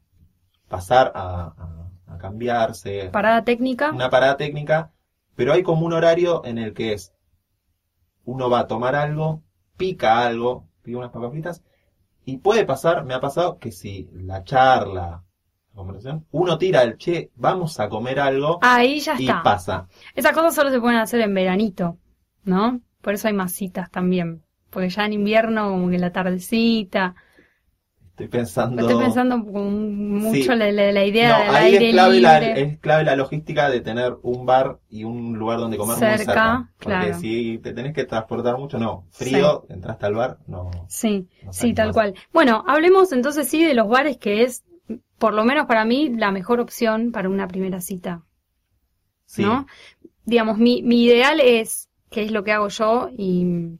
[0.70, 3.92] Pasar a, a- a cambiarse, Parada técnica.
[3.92, 4.90] una parada técnica,
[5.37, 7.12] pero hay como un horario en el que es
[8.25, 9.42] uno va a tomar algo,
[9.77, 11.62] pica algo, pide unas papas fritas,
[12.25, 15.25] y puede pasar, me ha pasado que si la charla,
[15.72, 19.42] la conversación, uno tira el che, vamos a comer algo, Ahí ya y está.
[19.42, 19.88] pasa.
[20.14, 21.98] Esas cosas solo se pueden hacer en veranito,
[22.44, 22.81] ¿no?
[23.01, 24.42] Por eso hay más citas también.
[24.72, 27.14] Porque ya en invierno, como que la tardecita.
[28.11, 28.82] Estoy pensando.
[28.82, 30.58] Estoy pensando mucho Sí.
[30.58, 32.62] la, la- la idea No, del ahí aire es clave, la, libre.
[32.62, 36.24] es clave la logística de tener un bar y un lugar donde comer muy Cerca,
[36.24, 36.72] cerca.
[36.78, 37.18] Porque claro.
[37.20, 39.06] si te tenés que transportar mucho, no.
[39.11, 40.70] Frío, entraste al bar, no.
[40.88, 41.94] Sí, no sí, tal más.
[41.96, 42.14] cual.
[42.32, 44.64] Bueno, hablemos entonces sí de los bares, que es,
[45.18, 48.24] por lo menos para mí, la mejor opción para una primera cita,
[49.26, 49.42] Sí.
[49.42, 49.66] ¿no?
[50.24, 53.78] Digamos, mi, mi ideal es, que es lo que hago yo, y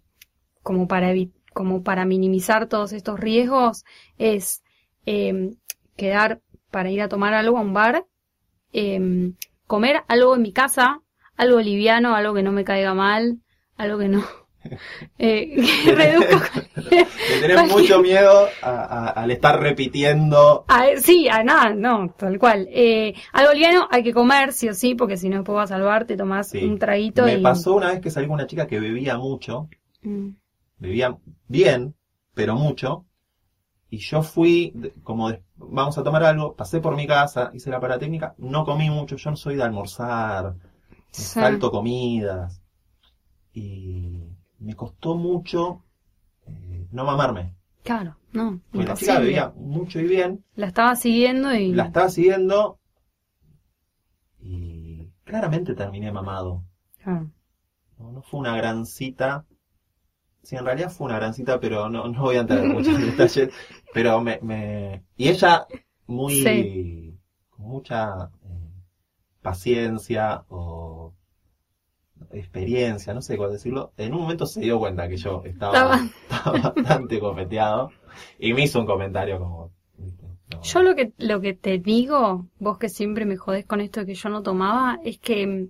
[0.63, 1.13] como para
[1.53, 3.85] como para minimizar todos estos riesgos,
[4.19, 4.63] es
[5.07, 5.57] em,
[5.97, 8.07] quedar para ir a tomar algo a un bar,
[8.73, 9.35] em,
[9.67, 11.01] comer algo en mi casa,
[11.37, 13.39] algo liviano, algo que no me caiga mal,
[13.77, 14.25] algo que no.
[15.19, 16.61] Eh, que reduzco.
[17.29, 20.65] Le tenés mucho miedo a- a- al estar repitiendo.
[20.69, 22.69] Ah, sí, a nada, no, tal cual.
[22.71, 25.75] Eh, algo liviano hay que comer, sí o sí, porque si no después vas a
[25.77, 26.65] salvar, te tomás Sí.
[26.65, 27.43] un traguito Me y...
[27.43, 29.69] pasó una vez que salí con una chica que bebía mucho,
[30.05, 30.31] Mm,
[30.83, 31.17] bebía
[31.49, 31.95] bien,
[32.35, 33.07] pero mucho.
[33.91, 34.73] Y yo fui,
[35.05, 38.91] como de- vamos a tomar algo, pasé por mi casa, hice la paratécnica, no comí
[38.91, 40.55] mucho, yo no soy de almorzar,
[41.11, 41.23] Sí.
[41.23, 42.63] salto comidas.
[43.53, 44.25] Y
[44.59, 45.85] me costó mucho
[46.47, 47.55] eh, no mamarme.
[47.85, 51.73] Claro, no, Porque la chica bebía mucho y bien, La estaba siguiendo y...
[51.73, 52.79] la estaba siguiendo
[54.41, 56.65] y claramente terminé mamado.
[57.03, 57.31] Claro.
[57.99, 59.45] No, no fue una gran cita.
[60.43, 62.99] Sí, en realidad fue una gran cita, pero no, no voy a entrar en muchos
[63.01, 63.51] detalles.
[63.93, 65.05] Pero me, me...
[65.17, 65.67] Y ella,
[66.07, 66.43] muy...
[66.43, 67.19] Sí.
[67.51, 68.63] con mucha eh,
[69.41, 71.15] paciencia o
[72.33, 76.01] experiencia, no sé cuál decirlo, en un momento se dio cuenta que yo estaba,
[76.31, 77.91] estaba bastante cofeteado
[78.39, 79.71] y me hizo un comentario como...
[80.63, 84.07] Yo lo que, lo que te digo, vos que siempre me jodés con esto de
[84.07, 85.69] que yo no tomaba, es que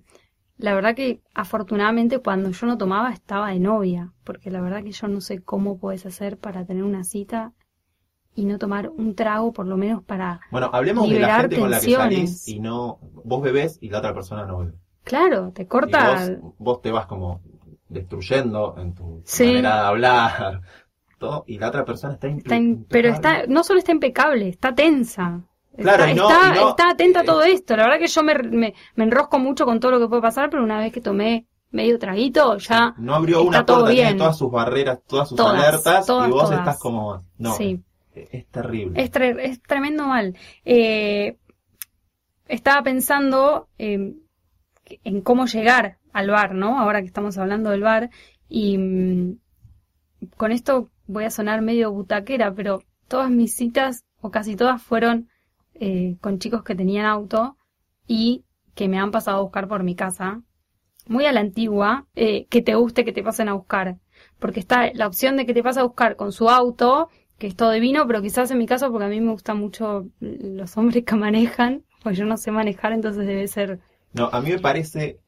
[0.63, 4.93] la verdad que afortunadamente cuando yo no tomaba estaba de novia, porque la verdad que
[4.93, 7.53] yo no sé cómo puedes hacer para tener una cita
[8.35, 10.41] y no tomar un trago por lo menos para...
[10.51, 12.31] Bueno, hablemos de la gente con la que tensiones.
[12.31, 12.99] salís y no...
[13.25, 14.73] Vos bebés y la otra persona no bebe.
[15.05, 15.99] Claro, te Y corta...
[15.99, 17.43] vos, vos te vas como
[17.89, 19.45] destruyendo en tu Sí.
[19.47, 20.61] manera de hablar,
[21.19, 24.75] todo, y la otra persona está, está in- pero está, no solo está impecable, está
[24.75, 25.43] tensa.
[25.77, 27.77] Claro, está, no- está, y no- está atenta a eh, todo esto.
[27.77, 30.51] La verdad que yo me, me, me enrosco mucho con todo lo que puede pasar,
[30.51, 34.15] pero una vez que tomé medio traguito, ya No abrió está una todo puerta, tiene
[34.15, 36.59] todas sus barreras, todas sus Todas, alertas, todas, y vos todas.
[36.59, 37.25] estás como...
[37.39, 37.83] No, sí.
[38.15, 39.03] es, terrible.
[39.03, 40.37] Es, tre- es tremendo mal.
[40.67, 41.39] Eh,
[42.47, 44.15] estaba pensando eh,
[45.05, 46.79] en cómo llegar al bar, ¿no?
[46.79, 48.11] Ahora que estamos hablando del bar.
[48.49, 49.39] Y mm,
[50.37, 55.29] con esto voy a sonar medio butaquera, pero todas mis citas, o casi todas, fueron
[55.85, 57.57] eh, con chicos que tenían auto
[58.07, 58.45] y
[58.77, 60.41] que me han pasado a buscar por mi casa.
[61.09, 63.99] Muy a la antigua, eh, que te guste que te pasen a buscar.
[64.39, 67.57] Porque está la opción de que te pase a buscar con su auto, que es
[67.57, 71.05] todo divino, pero quizás en mi caso, porque a mí me gustan mucho los hombres
[71.05, 73.81] que manejan, pues yo no sé manejar, entonces debe ser...
[74.13, 75.19] No, a mí me parece...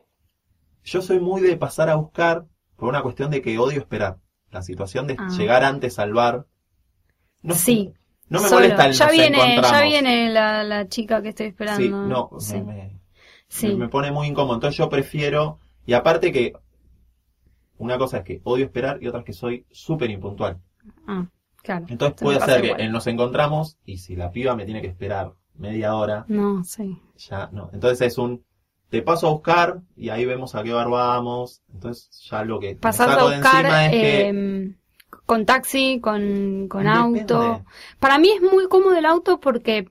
[0.85, 2.45] Yo soy muy de pasar a buscar
[2.77, 4.19] por una cuestión de que odio esperar.
[4.53, 5.29] La situación de Ah.
[5.37, 6.47] llegar antes al bar.
[7.43, 7.93] No, Sí.
[8.29, 8.63] No me Solo.
[8.63, 9.71] molesta el ya nos viene, encontramos.
[9.71, 11.81] ya viene la, la chica que estoy esperando.
[11.83, 12.55] Sí, no, Sí.
[12.57, 13.01] me- me,
[13.49, 13.69] Sí.
[13.69, 14.55] me, me pone muy incómodo.
[14.55, 16.55] Entonces yo prefiero, y aparte que
[17.79, 20.59] una cosa es que odio esperar y otra es que soy súper impuntual.
[21.07, 21.27] Ah,
[21.63, 21.87] claro.
[21.89, 22.93] Entonces puede ser que igual.
[22.93, 26.99] nos encontramos y si la piba me tiene que esperar media hora, No, sí.
[27.17, 27.71] ya no.
[27.73, 28.45] Entonces es un,
[28.89, 31.63] te paso a buscar y ahí vemos a qué bar vamos.
[31.73, 34.75] Entonces ya lo que Pasar a saco de buscar encima es que...
[35.27, 37.65] con taxi, con, con auto.
[37.99, 39.89] Para mí es muy cómodo el auto porque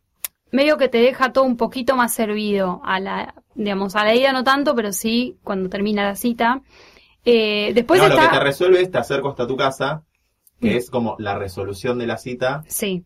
[0.51, 2.81] medio que te deja todo un poquito más servido.
[2.83, 6.61] A la, digamos, a la ida no tanto, pero sí cuando termina la cita.
[7.25, 10.03] Eh, después no, lo que te resuelve es te acerco hasta tu casa,
[10.59, 10.77] que Mm.
[10.77, 12.63] es como la resolución de la cita.
[12.67, 13.05] Sí.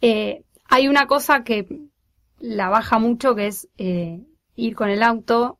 [0.00, 1.66] Eh, hay una cosa que
[2.38, 4.20] la baja mucho, que es eh,
[4.56, 5.58] ir con el auto,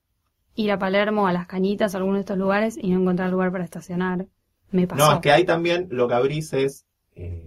[0.55, 3.53] ir a Palermo, a las cañitas, a alguno de estos lugares y no encontrar lugar
[3.53, 4.27] para estacionar.
[4.73, 5.05] Me pasó.
[5.05, 6.85] No, es que ahí también lo que abrís es
[7.17, 7.47] eh,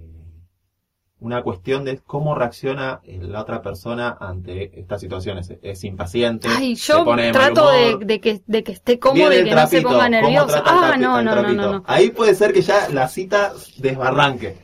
[1.19, 5.49] una cuestión de cómo reacciona eh, la otra persona ante estas situaciones.
[5.49, 8.99] Es, es impaciente, Ay, se yo pone de mal trato de, que, de que esté
[8.99, 10.62] cómodo y que no se ponga ¿cómo nervioso.
[10.65, 11.83] Ah, no, no, no, no.
[11.88, 14.57] Ahí puede ser que ya la cita desbarranque.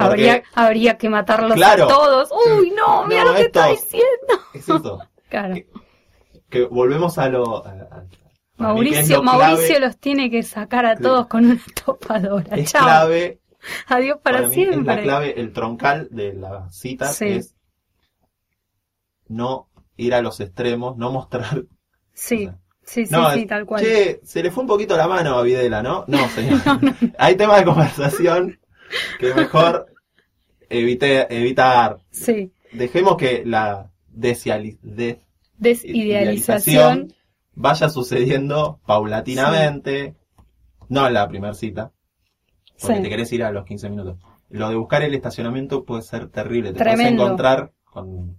[0.00, 1.84] Habría, habría que matarlos Claro.
[1.86, 2.30] a todos.
[2.60, 4.06] Uy, no, mira No, lo que está diciendo.
[4.54, 4.98] es eso.
[5.28, 5.54] Claro.
[5.54, 5.66] que-
[6.48, 7.66] que volvemos a lo...
[7.66, 8.04] a-
[8.58, 12.56] para Mauricio, lo clave- Mauricio los tiene que sacar a todos con una topadora.
[12.56, 12.82] es Chao.
[12.84, 13.38] clave
[13.86, 14.78] Adiós para, para mí siempre.
[14.80, 17.24] es la clave, el troncal de la cita Sí.
[17.26, 17.54] es
[19.28, 21.64] no ir a los extremos, no mostrar.
[22.14, 23.82] Sí, o sea, sí, sí, no, sí, tal cual.
[23.82, 26.04] Che, se le fue un poquito la mano a Videla, ¿no?
[26.08, 26.60] No, señor.
[27.18, 28.58] Hay temas de conversación
[29.18, 29.86] que mejor
[30.68, 31.98] evite, evitar.
[32.10, 33.90] Sí, Dejemos que la
[35.58, 37.12] desidealización.
[37.58, 40.14] Vaya sucediendo paulatinamente,
[40.88, 41.92] no en la primera cita,
[42.80, 43.02] porque Sí.
[43.02, 44.16] te querés ir a los 15 minutos.
[44.50, 48.38] Lo de buscar el estacionamiento puede ser terrible, te puedes encontrar con...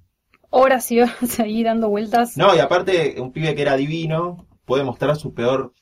[0.49, 2.36] Horas y horas ahí dando vueltas.
[2.38, 5.73] No, y aparte, un pibe que era divino puede mostrar su peor...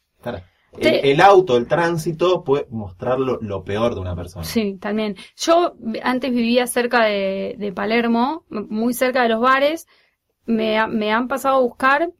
[0.73, 4.43] El, Te- el auto, el tránsito puede mostrar lo, lo peor de una persona.
[4.43, 5.15] Sí, también.
[5.37, 9.87] Yo antes vivía cerca de, de Palermo, muy cerca de los bares.
[10.45, 12.11] Me, me han pasado a buscar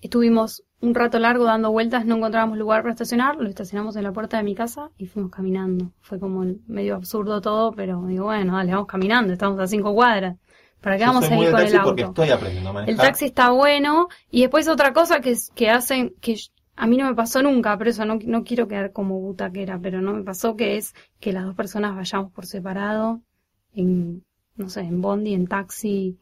[0.00, 4.12] estuvimos un rato largo dando vueltas, no encontrábamos lugar para estacionar, lo estacionamos en la
[4.12, 5.92] puerta de mi casa y fuimos caminando.
[6.00, 10.36] Fue como medio absurdo todo, pero digo, bueno, dale, vamos caminando, estamos a cinco cuadras.
[10.80, 11.88] ¿Para qué vamos a ir con el auto?
[11.88, 12.90] Porque estoy aprendiendo a manejar.
[12.90, 16.36] El taxi está bueno y después otra cosa que, que hacen, que
[16.76, 20.00] a mí no me pasó nunca, pero eso no, no quiero quedar como butaquera, pero
[20.00, 23.20] no me pasó que es que las dos personas vayamos por separado,
[23.74, 24.24] en,
[24.56, 26.18] no sé, en bondi, en taxi,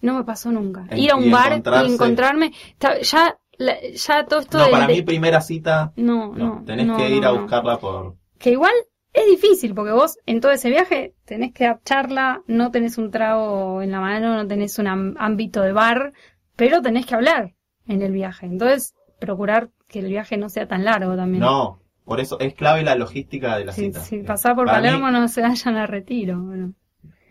[0.00, 0.86] no me pasó nunca.
[0.94, 4.58] Ir a un bar y encontrarme, ya, ya todo esto...
[4.58, 8.16] No, para mí primera cita, no, no, tenés que ir a buscarla por...
[8.38, 8.72] Que igual
[9.12, 13.10] es difícil, porque vos en todo ese viaje tenés que dar charla, no tenés un
[13.10, 14.86] trago en la mano, no tenés un
[15.18, 16.12] ámbito de bar,
[16.56, 17.54] pero tenés que hablar
[17.86, 18.46] en el viaje.
[18.46, 21.40] Entonces, procurar que el viaje no sea tan largo también.
[21.40, 24.00] No, por eso es clave la logística de la cita.
[24.00, 26.40] Si pasar por Palermo no se vayan a retiro.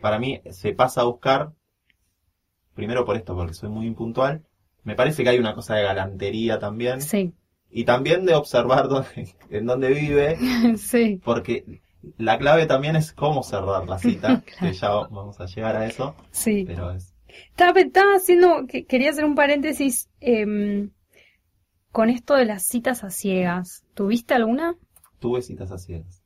[0.02, 1.54] Para mí se pasa a buscar,
[2.74, 4.44] primero por esto, porque soy muy impuntual.
[4.84, 7.02] Me parece que hay una cosa de galantería también.
[7.02, 7.34] Sí.
[7.70, 10.38] Y también de observar dónde, en dónde vive.
[10.78, 11.22] sí.
[11.24, 11.82] Porque
[12.18, 16.16] la clave también es cómo cerrar la cita, que ya vamos a llegar a eso.
[16.32, 16.64] Sí.
[16.66, 17.14] Pero es...
[17.56, 20.10] Estaba, haciendo, quería hacer un paréntesis.
[20.20, 20.90] Eh,
[21.92, 24.76] con esto de las citas a ciegas, ¿tuviste alguna?
[25.20, 26.24] Tuve citas a ciegas.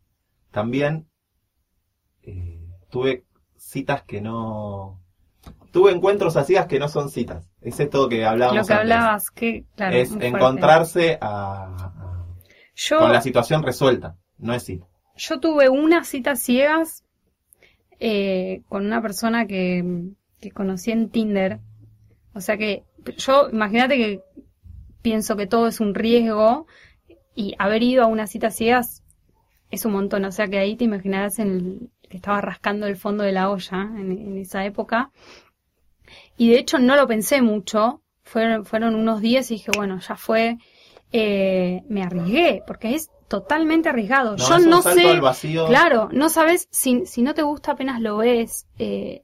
[0.51, 1.07] También
[2.21, 3.25] eh, tuve
[3.57, 5.02] citas que no...
[5.73, 7.49] Tuve encuentros a ciegas que no son citas.
[7.59, 11.91] Es esto que hablábamos Lo que hablabas, que, claro, Es encontrarse a,
[12.89, 14.85] con la situación resuelta, no es cita.
[15.15, 17.03] Yo tuve una cita ciegas
[17.99, 21.59] eh, con una persona que, que conocí en Tinder.
[22.35, 22.83] O sea que
[23.17, 24.21] yo, imagínate que
[25.01, 26.67] pienso que todo es un riesgo
[27.33, 29.03] y haber ido a una cita ciegas
[29.71, 30.23] es un montón.
[30.25, 33.49] O sea que ahí te imaginarás en el, que estaba rascando el fondo de la
[33.49, 35.09] olla en, esa época.
[36.37, 38.01] Y de hecho no lo pensé mucho.
[38.23, 40.57] Fueron, fueron unos días y dije, bueno, ya fue.
[41.11, 44.35] Eh, me arriesgué, porque es totalmente arriesgado.
[44.35, 45.19] Yo no sé.
[45.67, 49.23] Claro, no sabes si, si no te gusta apenas lo ves, eh,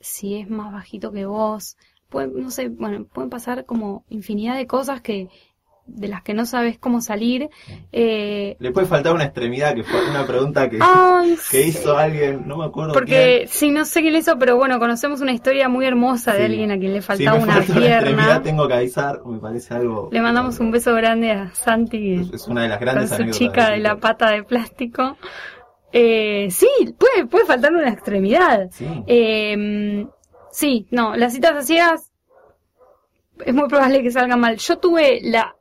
[0.00, 1.76] si es más bajito que vos,
[2.12, 5.28] no sé, bueno, pueden pasar como infinidad de cosas que
[5.86, 7.50] de las que no sabes cómo salir.
[7.92, 10.78] Eh, Le puede faltar una extremidad, que fue una pregunta que,
[11.50, 12.92] que hizo alguien, no me acuerdo.
[12.92, 16.70] Porque sí, no sé quién hizo, pero bueno, conocemos una historia muy hermosa de alguien
[16.70, 17.76] a quien le faltaba una pierna.
[17.76, 20.08] Una extremidad, tengo que avisar, me parece algo.
[20.12, 22.28] Le mandamos un beso grande a Santi.
[22.32, 25.16] Es, una de las grandes con su chica de, la pata de plástico.
[25.92, 28.68] Eh, sí, puede, puede faltar una extremidad.
[28.70, 28.86] Sí.
[29.06, 30.06] Eh,
[30.50, 32.10] Sí, no, las citas ciegas
[33.44, 34.56] es muy probable que salgan mal.
[34.56, 35.56] Yo tuve la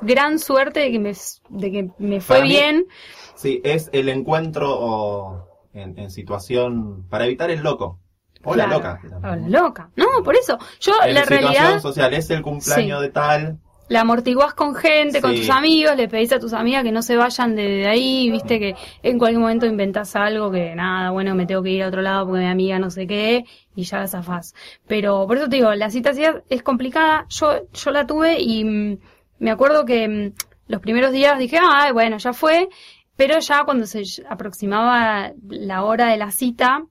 [0.00, 1.12] gran suerte de que me,
[1.48, 2.86] de que me fue bien.
[3.34, 8.00] Sí, es el encuentro en, situación para evitar el loco.
[8.44, 9.00] O la loca.
[9.16, 9.90] O la loca.
[9.96, 10.58] No, por eso.
[10.80, 11.80] Yo, en la realidad.
[11.80, 13.58] social, es el cumpleaños de tal
[13.88, 17.16] la amortiguás con gente, con tus amigos, le pedís a tus amigas que no se
[17.16, 21.62] vayan de, ahí, viste que en cualquier momento inventás algo que nada, bueno, me tengo
[21.62, 24.54] que ir a otro lado porque mi amiga no sé qué, y ya la zafás.
[24.86, 26.12] Pero por eso te digo, la cita
[26.48, 28.98] es complicada, yo, yo la tuve y mm,
[29.38, 30.32] me acuerdo que mm,
[30.68, 32.68] los primeros días dije, ah, bueno, ya fue,
[33.16, 36.84] pero ya cuando se aproximaba la hora de la cita,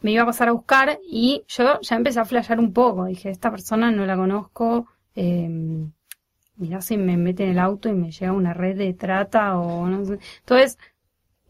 [0.00, 3.30] me iba a pasar a buscar y yo ya empecé a flashear un poco, dije,
[3.30, 4.86] esta persona no la conozco,
[5.16, 5.48] eh,
[6.56, 9.86] mirá si me mete en el auto y me llega una red de trata o
[9.88, 10.18] no sé.
[10.40, 10.78] Entonces,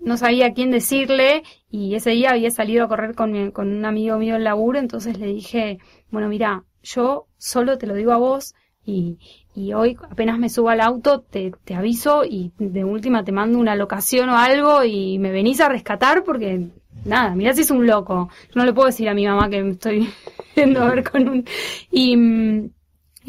[0.00, 3.84] no sabía a quién decirle y ese día había salido a correr con, con un
[3.84, 5.78] amigo mío en laburo, entonces le dije,
[6.10, 9.18] bueno, mira, yo solo te lo digo a vos y,
[9.58, 13.58] y hoy apenas me subo al auto te, te aviso y de última te mando
[13.58, 16.68] una locación o algo y me venís a rescatar porque
[17.04, 18.28] nada, mirá si es un loco.
[18.48, 20.08] Yo no le puedo decir a mi mamá que me estoy
[20.54, 21.44] yendo a ver con un...
[21.90, 22.16] Y,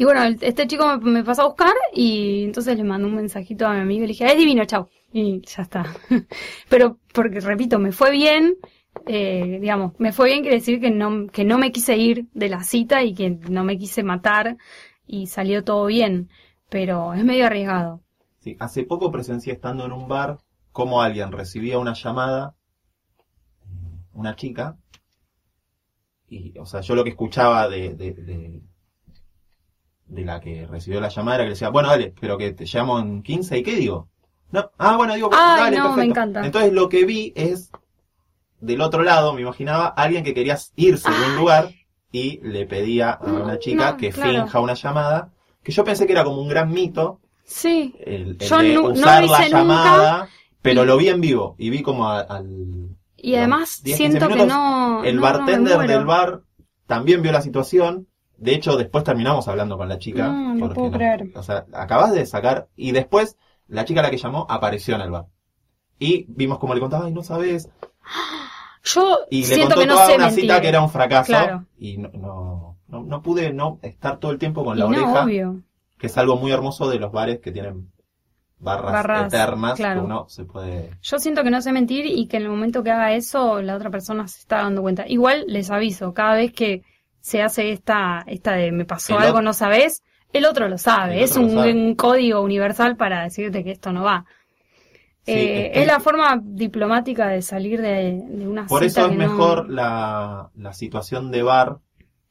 [0.04, 3.80] bueno, este chico me, pasó a buscar y entonces le mandó un mensajito a mi
[3.80, 4.88] amigo y le dije, es divino, chao.
[5.12, 5.84] Y ya está.
[6.68, 8.56] Pero, porque repito, me fue bien,
[9.06, 12.48] eh, digamos, me fue bien quiere decir que no, que no me quise ir de
[12.48, 14.56] la cita y que no me quise matar
[15.10, 16.30] y salió todo bien.
[16.68, 18.00] Pero es medio arriesgado.
[18.38, 20.38] Sí, hace poco presencié estando en un bar
[20.72, 22.54] como alguien recibía una llamada,
[24.12, 24.76] una chica,
[26.28, 28.62] y, o sea, yo lo que escuchaba de, de
[30.10, 32.98] de la que recibió la llamada que le decía, bueno, dale, pero que te llamo
[32.98, 34.08] en 15 y qué digo.
[34.50, 36.44] No, ah, bueno, digo, dale, no, Me encanta.
[36.44, 37.70] Entonces lo que vi es,
[38.60, 41.70] del otro lado, me imaginaba, alguien que quería irse de un lugar
[42.12, 45.32] y le pedía a una chica que finja una llamada,
[45.62, 47.20] que yo pensé que era como un gran mito.
[47.44, 47.94] Sí.
[48.00, 50.28] El, de usar la llamada,
[50.62, 52.96] pero lo vi en vivo y vi como al...
[53.16, 55.04] Y además siento que no...
[55.04, 56.42] El bartender del bar
[56.86, 58.06] también vio la situación
[58.40, 60.28] de hecho, después terminamos hablando con la chica.
[60.28, 61.30] No, no puedo creer.
[61.34, 62.68] O sea, acabas de sacar.
[62.74, 63.36] Y después,
[63.68, 65.26] la chica a la que llamó apareció en el bar.
[65.98, 67.68] Y vimos como le contaba, ay, no sabes.
[68.84, 70.42] Yo Y le siento contó que no toda sé una mentir.
[70.44, 71.26] cita que era un fracaso.
[71.32, 71.64] Claro.
[71.78, 75.24] Y no, no, no, no pude no estar todo el tiempo con la oreja.
[75.24, 75.60] obvio.
[75.98, 77.90] Que es algo muy hermoso de los bares que tienen
[78.58, 79.74] barras, Barras, eternas.
[79.74, 80.00] claro.
[80.00, 80.90] Que uno se puede.
[81.02, 83.76] Yo siento que no sé mentir y que en el momento que haga eso, la
[83.76, 85.06] otra persona se está dando cuenta.
[85.06, 86.82] Igual les aviso, cada vez que
[87.20, 90.02] se hace esta, esta de me pasó El algo, otro- no sabes,
[90.32, 91.18] el otro lo sabe.
[91.18, 91.72] El es otro lo un, sabe.
[91.74, 94.24] un código universal para decirte que esto no va.
[95.22, 99.10] Sí, Eh, estoy- Es la forma diplomática de salir de, de una Por cita eso
[99.10, 101.78] es no- mejor la, la situación de bar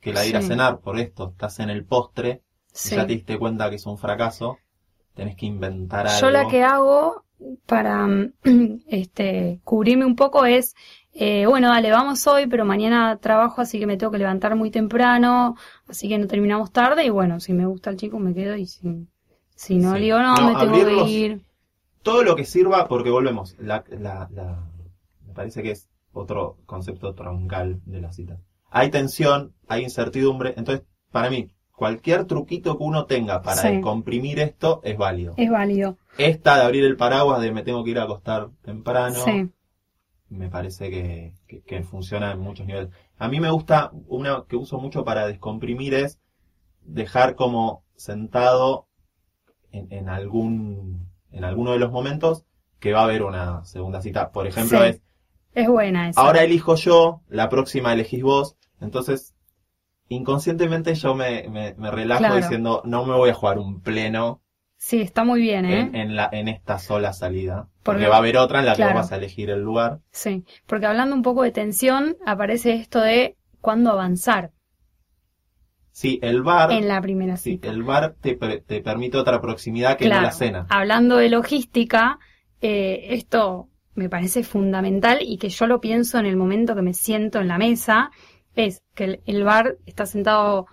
[0.01, 0.79] que la de ir a cenar.
[0.79, 2.41] Por esto, estás en el postre
[2.85, 4.57] y ya te diste cuenta que es un fracaso.
[5.13, 6.21] Tenés que inventar algo.
[6.21, 7.23] Yo la que hago
[7.65, 8.33] para mm,
[8.87, 10.75] este, cubrirme un poco es,
[11.13, 14.71] eh, bueno, dale, vamos hoy, pero mañana trabajo, así que me tengo que levantar muy
[14.71, 15.55] temprano,
[15.87, 18.65] así que no terminamos tarde y bueno, si me gusta el chico me quedo y
[18.67, 19.07] si,
[19.55, 20.01] si no, Sí.
[20.01, 21.41] digo, no, No, me tengo abrirlos- que ir.
[22.03, 23.55] Todo lo que sirva, porque volvemos.
[23.59, 24.67] La, la, la-
[25.27, 28.39] me parece que es otro concepto troncal de la cita.
[28.71, 30.53] Hay tensión, hay incertidumbre.
[30.57, 33.67] Entonces, para mí, cualquier truquito que uno tenga para Sí.
[33.69, 35.33] descomprimir esto es válido.
[35.37, 35.97] Es válido.
[36.17, 39.15] Esta de abrir el paraguas de me tengo que ir a acostar temprano.
[39.15, 39.49] Sí,
[40.29, 42.89] me parece que, que- que funciona en muchos niveles.
[43.17, 46.19] A mí me gusta, una que uso mucho para descomprimir es
[46.81, 48.87] dejar como sentado
[49.71, 52.45] en, en algún, en alguno de los momentos
[52.79, 54.31] que va a haber una segunda cita.
[54.31, 54.85] Por ejemplo, Sí.
[54.89, 55.01] es,
[55.53, 56.21] es buena esa.
[56.21, 58.55] ahora elijo yo, la próxima elegís vos.
[58.81, 59.33] Entonces,
[60.07, 62.35] inconscientemente yo me, me, me relajo Claro.
[62.37, 64.41] diciendo, no me voy a jugar un pleno
[64.81, 65.79] Sí, está muy bien, ¿eh?
[65.81, 67.67] en, en, la, en esta sola salida.
[67.83, 68.95] Porque Porque- va a haber otra en la que claro.
[68.95, 69.99] vas a elegir el lugar.
[70.11, 74.51] Sí, porque hablando un poco de tensión, aparece esto de cuándo avanzar
[75.99, 76.71] Sí, el bar...
[76.71, 77.67] en la primera Sí, cita.
[77.67, 80.21] el bar te, te permite otra proximidad que Claro.
[80.21, 80.65] no la cena.
[80.69, 82.19] Hablando de logística,
[82.61, 86.93] eh, esto me parece fundamental y que yo lo pienso en el momento que me
[86.93, 88.11] siento en la mesa,
[88.55, 90.67] es que el, el bar está sentado...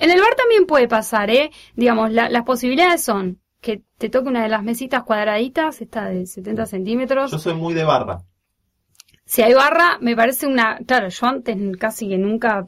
[0.00, 1.52] En el bar también puede pasar, ¿eh?
[1.76, 6.26] Digamos, la- las posibilidades son que te toque una de las mesitas cuadraditas, esta de
[6.26, 7.30] 70 centímetros.
[7.30, 8.22] Yo soy muy de barra.
[9.24, 10.78] Si hay barra, me parece una...
[10.84, 12.66] Claro, yo antes casi que nunca...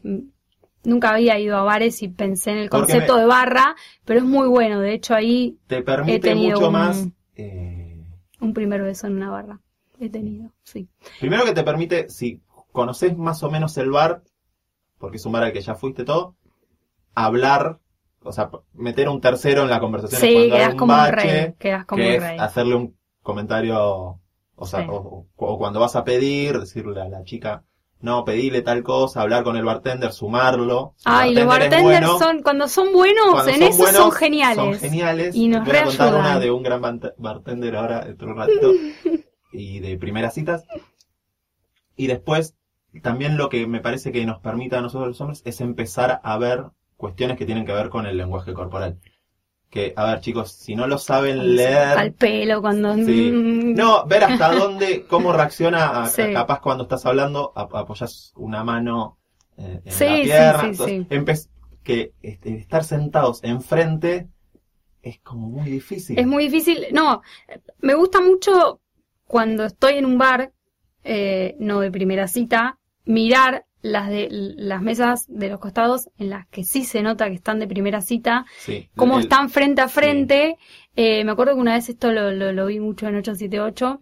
[0.84, 3.74] Nunca había ido a bares y pensé en el concepto me- de barra,
[4.04, 4.80] pero es muy bueno.
[4.80, 7.08] De hecho, ahí Te permite tenido mucho un- más.
[7.36, 8.00] eh,
[8.40, 9.60] Un primer beso en una barra.
[10.00, 10.88] He tenido, sí.
[11.18, 14.22] primero que te permite, si conoces más o menos el bar,
[14.98, 16.36] porque es un bar al que ya fuiste todo,
[17.14, 17.80] hablar,
[18.22, 21.54] o sea, meter un tercero en la conversación Sí, quedas como un rey.
[21.58, 22.38] Quedas como que un es rey.
[22.38, 24.20] hacerle un comentario,
[24.54, 24.86] o sea, Sí.
[24.88, 27.64] o, o cuando vas a pedir, decirle a la chica,
[28.00, 30.94] no, pedile tal cosa, hablar con el bartender, sumarlo.
[31.04, 34.02] Ay, los bartender es bartenders bueno, son, cuando son buenos, Cuando en son eso buenos,
[34.02, 34.56] son geniales.
[34.56, 35.34] Son geniales.
[35.34, 38.72] Y nos Voy a contar una de un gran bartender ahora dentro de un ratito.
[39.52, 40.64] y de primeras citas.
[41.96, 42.54] Y después,
[43.02, 46.38] también lo que me parece que nos permite a nosotros los hombres es empezar a
[46.38, 48.98] ver cuestiones que tienen que ver con el lenguaje corporal.
[49.70, 51.98] Que, a ver, chicos, si no lo saben leer.
[51.98, 52.94] Al pelo, cuando...
[52.94, 53.30] Sí.
[53.32, 56.22] No, ver hasta dónde, cómo reacciona, a, Sí.
[56.22, 59.18] a- capaz cuando estás hablando, apoyas una mano
[59.58, 60.60] eh, en Sí, la pierna.
[60.60, 61.14] sí, Entonces, sí.
[61.14, 61.48] empe-
[61.82, 64.28] que este, estar sentados enfrente
[65.02, 66.18] es como muy difícil.
[66.18, 66.86] Es muy difícil.
[66.92, 67.22] No,
[67.80, 68.80] me gusta mucho
[69.26, 70.52] cuando estoy en un bar,
[71.04, 76.46] eh, no de primera cita, mirar las de las mesas de los costados en las
[76.48, 78.88] que sí se nota que están de primera cita, Sí.
[78.96, 80.56] cómo El- están frente a frente.
[80.96, 84.00] Eh, me acuerdo que una vez esto lo, lo, lo vi mucho en 878,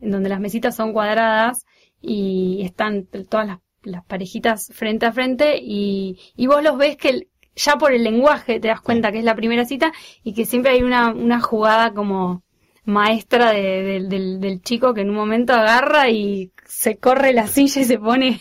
[0.00, 1.66] en donde las mesitas son cuadradas
[2.00, 7.08] y están todas las, las parejitas frente a frente y, y vos los ves que
[7.10, 10.44] el- ya por el lenguaje te das cuenta que es la primera cita y que
[10.46, 12.44] siempre hay una, una jugada como
[12.84, 17.46] maestra de- del- del, del chico que en un momento agarra y se corre la
[17.46, 18.40] silla y se pone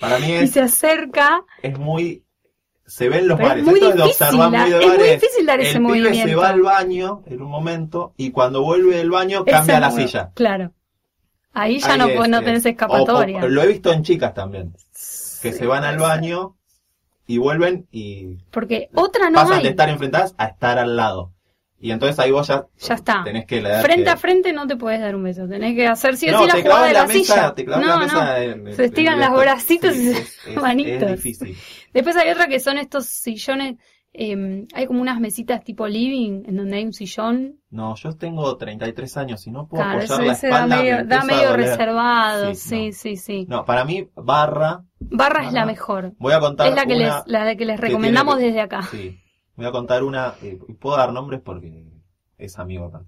[0.00, 1.42] Para mí y es, se acerca.
[1.62, 2.22] es muy...
[2.86, 3.64] Se ven los Pero es bares.
[3.64, 5.20] muy Esto es difícil, la- muy de es muy bares.
[5.20, 6.38] difícil dar el ese pibe se movimiento.
[6.40, 10.30] va al baño en un momento y cuando vuelve del baño cambia la silla.
[10.34, 10.72] Claro.
[11.52, 13.42] Ahí ya Ahí no, es, no es- tenés escapatoria.
[13.42, 14.72] o- lo he visto en chicas también.
[15.42, 16.56] Que Sí, se van al baño
[17.26, 19.62] y vuelven y Porque otra no pasan hay.
[19.64, 21.32] de estar enfrentadas a estar al lado.
[21.78, 23.22] Y entonces ahí vos ya, Ya está.
[23.22, 23.82] tenés que leer.
[23.82, 25.46] Frente que- a frente no te puedes dar un beso.
[25.46, 27.54] Tenés que hacer sí o no, sí la jugada de la, la, mesa, silla.
[27.54, 28.36] te no, la mesa no.
[28.42, 29.36] en- en- Se estiran esto.
[29.36, 30.20] bracitos y se-
[30.52, 31.02] es, manitos.
[31.10, 31.56] es difícil.
[31.92, 33.76] Después hay otra que son estos sillones.
[34.18, 37.60] eh, hay como unas mesitas tipo living en donde hay un sillón.
[37.68, 40.76] No, yo tengo 33 años y no puedo Claro, apoyar la ese da espalda.
[40.76, 42.54] me medio, da medio reservado.
[42.54, 43.16] Sí, Sí, no.
[43.20, 43.46] sí.
[43.46, 46.14] No, para mí, barra, Barra es la mejor.
[46.18, 48.82] Voy a contar Es la que, una les, la que les recomendamos que- desde acá.
[48.90, 49.20] Sí,
[49.56, 51.84] voy a contar una, eh, y puedo dar nombres porque
[52.38, 53.04] es amigo acá.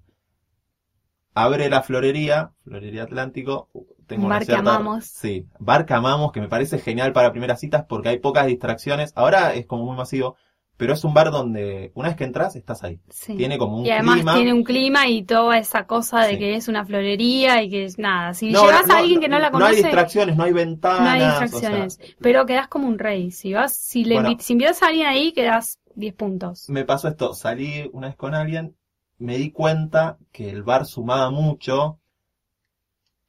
[1.34, 3.68] Abre la florería, Florería Atlántico.
[4.07, 5.05] Tengo Un una bar que cierta- amamos.
[5.05, 9.12] Sí, bar que amamos, que me parece genial para primeras citas porque hay pocas distracciones.
[9.14, 10.36] Ahora es como muy masivo,
[10.78, 13.01] pero es un bar donde una vez que entras estás ahí.
[13.11, 13.36] Sí.
[13.36, 14.34] Tiene como un y además clima.
[14.34, 16.38] tiene un clima y toda esa cosa de Sí.
[16.38, 18.34] que es una florería y que es nada.
[18.34, 20.53] Si No, llevas no, a alguien que no la No hay conoce, distracciones, no hay
[20.53, 21.03] ventanas.
[21.03, 22.01] no hay o sea, distracciones.
[22.20, 23.30] pero quedás como un rey.
[23.30, 24.36] Si vas, si le Bueno.
[24.40, 26.64] si invitas a alguien ahí, quedás 10 puntos.
[26.68, 28.76] me pasó esto, salí una vez con alguien,
[29.18, 31.99] me di cuenta que el bar sumaba mucho,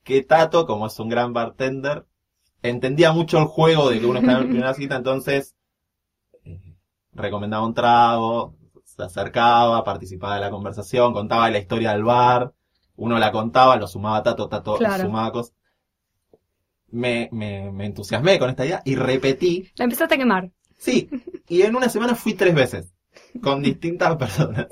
[0.03, 2.05] que Tato, como es un gran bartender,
[2.61, 5.55] entendía mucho el juego de que uno está en la primera cita, entonces
[6.45, 6.75] eh,
[7.13, 8.55] recomendaba un trago,
[8.85, 12.53] se acercaba, participaba de la conversación, contaba la historia del bar,
[12.97, 15.03] uno la contaba, lo sumaba Tato, Tato Claro.
[15.03, 15.55] sumaba cosas.
[16.91, 20.51] Me, me, me entusiasmé con esta idea y repetí La empezaste a quemar.
[20.79, 21.09] Sí,
[21.47, 22.93] y en una semana fui tres veces,
[23.43, 24.67] con distintas personas.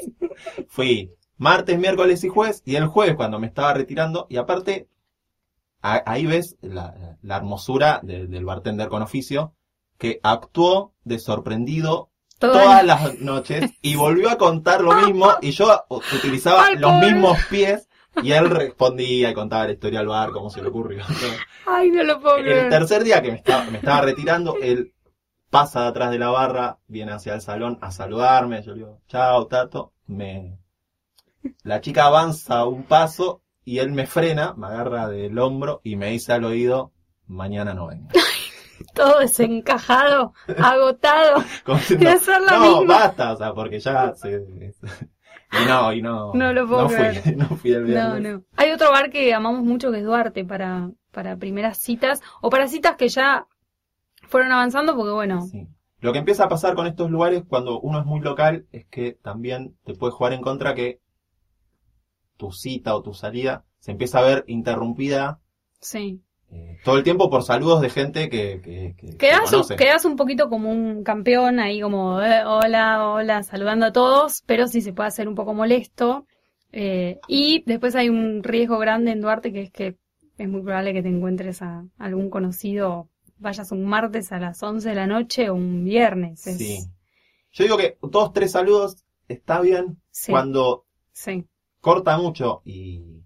[0.70, 4.88] Fui martes, miércoles y jueves, y el jueves cuando me estaba retirando, y aparte,
[5.82, 9.54] a- ahí ves la, la hermosura de- del bartender con oficio,
[9.98, 15.52] que actuó de sorprendido Todas todas las noches y volvió a contar lo mismo, y
[15.52, 15.86] yo
[16.16, 17.88] utilizaba los mismos pies,
[18.22, 21.04] y él respondía y contaba la historia al bar, cómo se le ocurrió.
[21.66, 24.94] Ay, no lo puedo El tercer día que me estaba, me estaba retirando, él
[25.50, 29.02] pasa de atrás de la barra, viene hacia el salón a saludarme, yo le digo,
[29.08, 30.60] chao, Tato, me...
[31.64, 36.12] La chica avanza un paso y él me frena, me agarra del hombro y me
[36.12, 36.92] dice al oído,
[37.28, 38.10] mañana no venga.
[38.94, 41.44] Todo desencajado, agotado.
[41.66, 43.00] Diciendo, De hacer la no, misma.
[43.00, 44.42] basta, o sea, porque ya se...
[45.50, 46.34] Y no, y no.
[46.34, 47.38] No lo puedo no fui, creer.
[47.38, 48.44] no fui el No, no.
[48.58, 52.68] Hay otro bar que amamos mucho que es Duarte para, para primeras citas o para
[52.68, 53.48] citas que ya
[54.28, 55.68] fueron avanzando porque bueno, Sí.
[56.00, 59.14] Lo que empieza a pasar con estos lugares cuando uno es muy local es que
[59.14, 61.00] también te puede jugar en contra que
[62.38, 65.40] tu cita o tu salida se empieza a ver interrumpida
[65.82, 66.22] sí.
[66.52, 69.76] eh, todo el tiempo por saludos de gente que, que, que- que Quedas, un- conoce.
[69.76, 74.68] quedas un poquito como un campeón ahí como eh, hola, hola, saludando a todos, pero
[74.68, 76.26] sí se puede hacer un poco molesto.
[76.72, 79.98] Eh, y después hay un riesgo grande en Duarte que es que
[80.38, 83.10] es muy probable que te encuentres a algún conocido,
[83.40, 86.46] vayas un martes a las 11 de la noche o un viernes.
[86.48, 86.80] Es- Sí.
[87.52, 91.46] Yo digo que dos, tres saludos está bien sí, cuando sí,
[91.82, 93.24] corta mucho y,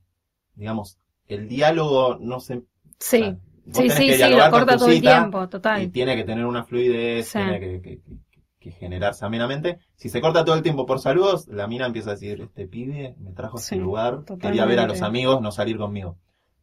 [0.55, 0.97] digamos,
[1.27, 2.63] el diálogo no se...
[2.99, 3.21] sí.
[3.23, 5.83] o sea, Sí, sí, sí, lo corta todo el tiempo, total.
[5.83, 7.37] y tiene que tener una fluidez, Sí.
[7.37, 8.21] tiene que, que- que-
[8.59, 9.79] que generarse amenamente.
[9.95, 13.15] Si se corta todo el tiempo por saludos, la mina empieza a decir, este pibe
[13.19, 14.47] me trajo a este lugar, totalmente.
[14.47, 16.17] quería ver a los amigos, no salir conmigo.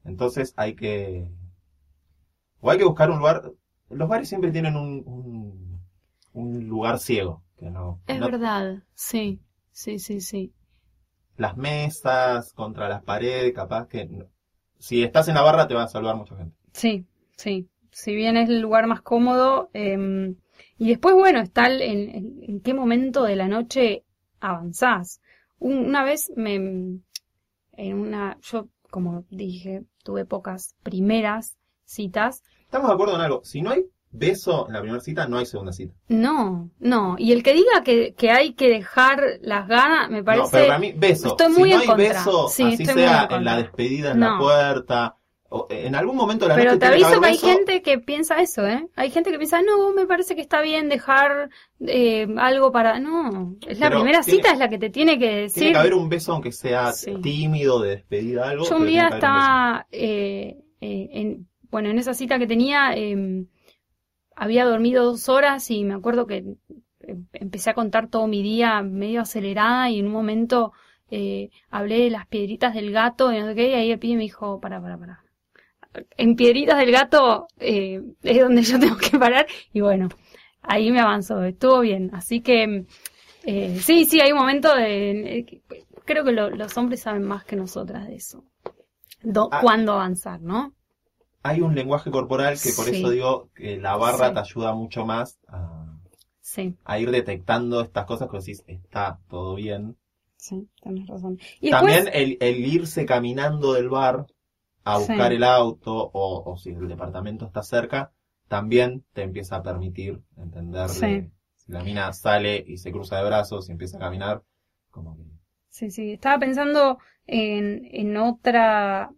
[0.05, 1.29] Entonces hay que...
[2.61, 3.53] O hay que buscar un lugar...
[3.91, 5.81] Los bares siempre tienen un, un,
[6.35, 7.43] un lugar ciego.
[7.57, 9.41] Que no, Es no- verdad, sí,
[9.73, 10.53] sí, sí, sí.
[11.37, 14.07] Las mesas contra las paredes, capaz que...
[14.07, 14.27] no-
[14.79, 16.57] Si estás en la barra te va a saludar mucha gente.
[16.73, 17.07] Sí,
[17.37, 17.69] sí.
[17.91, 19.71] Si bien es el lugar más cómodo.
[19.75, 20.35] eh,
[20.77, 24.05] y después, bueno, está el- en, en- en qué momento de la noche
[24.41, 25.21] avanzás.
[25.59, 26.55] Un- una vez me.
[27.73, 28.39] En una.
[28.43, 31.57] Yo, como dije, tuve pocas primeras
[31.89, 32.43] citas.
[32.65, 33.41] Estamos de acuerdo en algo.
[33.45, 35.95] Si no hay beso en la primera cita, no hay segunda cita.
[36.09, 37.17] No, no.
[37.19, 40.45] Y el que diga que, que hay que dejar las ganas, me parece.
[40.45, 41.29] No, pero para mí, beso.
[41.29, 42.09] Estoy si muy no en hay contra.
[42.09, 44.33] beso, Sí, así sea en la despedida, en No.
[44.35, 45.15] la puerta,
[45.51, 47.47] o en algún momento de la Pero noche te tiene aviso que hay beso.
[47.47, 48.87] gente que piensa eso, ¿eh?
[48.97, 51.49] Hay gente que piensa, no, me parece que está bien dejar
[51.81, 53.01] eh, algo para...
[53.01, 55.73] No, es la Pero primera tiene- cita es la que te tiene que Tiene decir...
[55.73, 57.15] que haber un beso, aunque sea Sí.
[57.23, 58.65] tímido, de despedida, algo.
[58.65, 62.93] Yo un tiene día un estaba, eh, eh, en, bueno, en esa cita que tenía,
[62.95, 63.45] eh,
[64.37, 66.37] había dormido dos horas y me acuerdo que
[67.01, 70.73] eh, empecé a contar todo mi día medio acelerada y en un momento
[71.11, 74.17] eh, hablé de las piedritas del gato y no sé qué, y ahí el pibe
[74.17, 75.25] me dijo, para, para, para.
[76.17, 80.09] En piedritas del gato eh, es donde yo tengo que parar y bueno,
[80.63, 82.11] ahí me avanzó, estuvo bien.
[82.13, 82.85] Así que
[83.45, 85.63] eh, sí, sí, hay un momento de...
[86.05, 88.45] creo que lo- los hombres saben más que nosotras de eso.
[89.23, 89.61] Do- Ah.
[89.63, 90.75] cuándo avanzar, ¿no?
[91.43, 92.97] Hay un lenguaje corporal que por Sí.
[92.97, 94.35] eso digo que la barra Sí.
[94.35, 95.99] te ayuda mucho más a,
[96.41, 99.97] Sí, a ir detectando estas cosas que decís, está todo bien.
[100.37, 101.39] sí, tenés razón.
[101.61, 104.27] Y después, También el, el irse caminando del bar
[104.85, 108.13] a buscar el auto o, o si el departamento está cerca,
[108.49, 111.31] también te empieza a permitir entender si
[111.67, 114.43] la mina sale y se cruza de brazos y empieza a caminar,
[114.91, 115.25] como que
[115.69, 119.11] sí, sí, estaba pensando en, en otra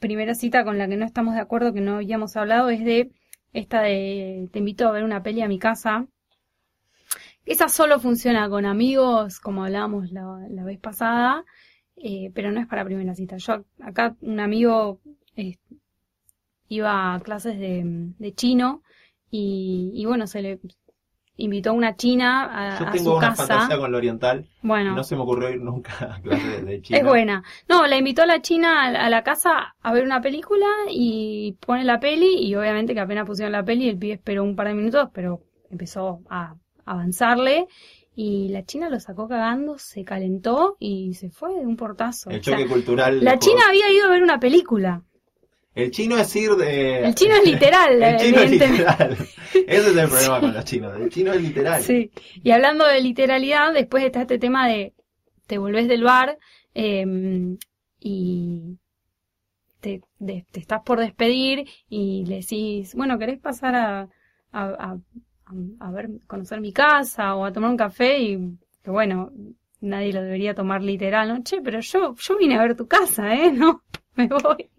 [0.00, 3.12] primera cita con la que no estamos de acuerdo, que no habíamos hablado, es de
[3.52, 6.06] esta de te invito a ver una peli a mi casa.
[7.44, 11.44] Esa solo funciona con amigos, como hablábamos la, vez pasada,
[11.96, 13.36] eh, pero no es para primera cita.
[13.36, 15.00] Yo acá un amigo
[15.36, 15.56] eh,
[16.68, 17.82] iba a clases de,
[18.18, 18.82] de chino
[19.30, 20.60] y, y bueno, se le
[21.42, 23.46] invitó a una china a, Yo a tengo su una casa.
[23.46, 24.46] fantasía con lo oriental.
[24.62, 26.98] Bueno, No se me ocurrió ir nunca a clase de chino.
[26.98, 27.42] es buena.
[27.68, 31.84] No, la invitó a la china a, la casa a ver una película y pone
[31.84, 34.74] la peli y obviamente que apenas pusieron la peli el pibe esperó un par de
[34.74, 37.66] minutos, pero empezó a avanzarle
[38.14, 42.28] y la china lo sacó cagando, se calentó y se fue de un portazo.
[42.30, 43.24] El O sea, choque cultural.
[43.24, 45.02] la china había ido a ver una película.
[45.74, 47.04] El chino es ir de...
[47.06, 49.16] El chino es literal, El chino es literal.
[49.54, 50.96] Ese es el problema con los chinos.
[51.00, 51.82] El chino es literal.
[51.82, 52.10] Sí,
[52.42, 54.92] y hablando de literalidad, después está este tema de
[55.46, 56.38] te volvés del bar
[56.74, 57.04] eh,
[58.00, 58.78] y
[59.80, 64.08] te, de- te estás por despedir y le decís, bueno, ¿querés pasar a, a,
[64.52, 64.98] a,
[65.46, 68.18] a- a ver, conocer mi casa o a tomar un café?
[68.20, 68.38] Y
[68.82, 69.32] que bueno,
[69.80, 71.42] nadie lo debería tomar literal, ¿no?
[71.42, 73.50] Che, pero yo, yo vine a ver tu casa, ¿eh?
[73.52, 73.82] No,
[74.14, 74.69] me voy.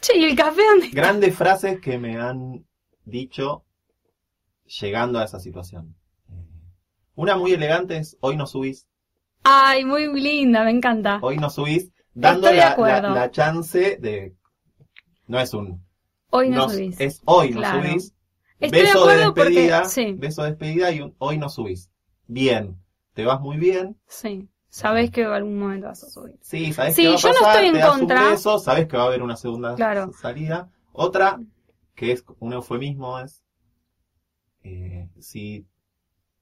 [0.00, 0.96] Che, ¿y el café dónde está?
[1.00, 2.64] Grandes frases que me han
[3.04, 3.64] dicho
[4.80, 5.94] llegando a esa situación.
[6.30, 6.34] Eh,
[7.14, 8.86] Una muy elegante es, hoy no subís,
[9.48, 11.18] Ay, muy linda, me encanta.
[11.22, 14.34] hoy no subís, dando la, la- la chance de...
[15.28, 15.84] No es un...
[16.30, 17.00] Hoy no, no- subís.
[17.00, 18.12] Es hoy no subís.
[18.58, 20.14] Estoy beso de, porque- despedida, sí.
[20.18, 21.90] beso de despedida y un, hoy no subís.
[22.26, 22.76] Bien,
[23.14, 23.96] te vas muy bien.
[24.08, 26.34] Sí, sabes que algún momento vas a subir.
[26.42, 28.30] Sí, sabes Sí, que va a yo no pasar, estoy en te contra.
[28.30, 30.12] beso, sabes que va a haber una segunda Claro.
[30.12, 30.70] salida.
[30.92, 31.40] Otra,
[31.94, 33.42] que es un eufemismo, es
[34.64, 35.66] eh, si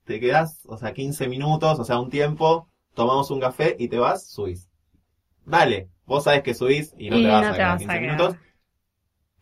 [0.05, 3.99] te quedas, o sea, 15 minutos, o sea, un tiempo, tomamos un café y te
[3.99, 4.69] vas, subís.
[5.47, 7.79] Dale, vos sabes que subís y no Y te vas no a quedar vas a
[7.79, 8.17] 15 quedar.
[8.19, 8.37] minutos.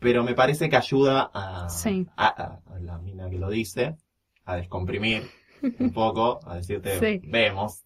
[0.00, 2.06] Pero me parece que ayuda a, Sí.
[2.16, 3.96] a, a- a la mina que lo dice
[4.44, 5.30] a descomprimir
[5.78, 7.20] un poco, a decirte, Sí.
[7.22, 7.84] vemos.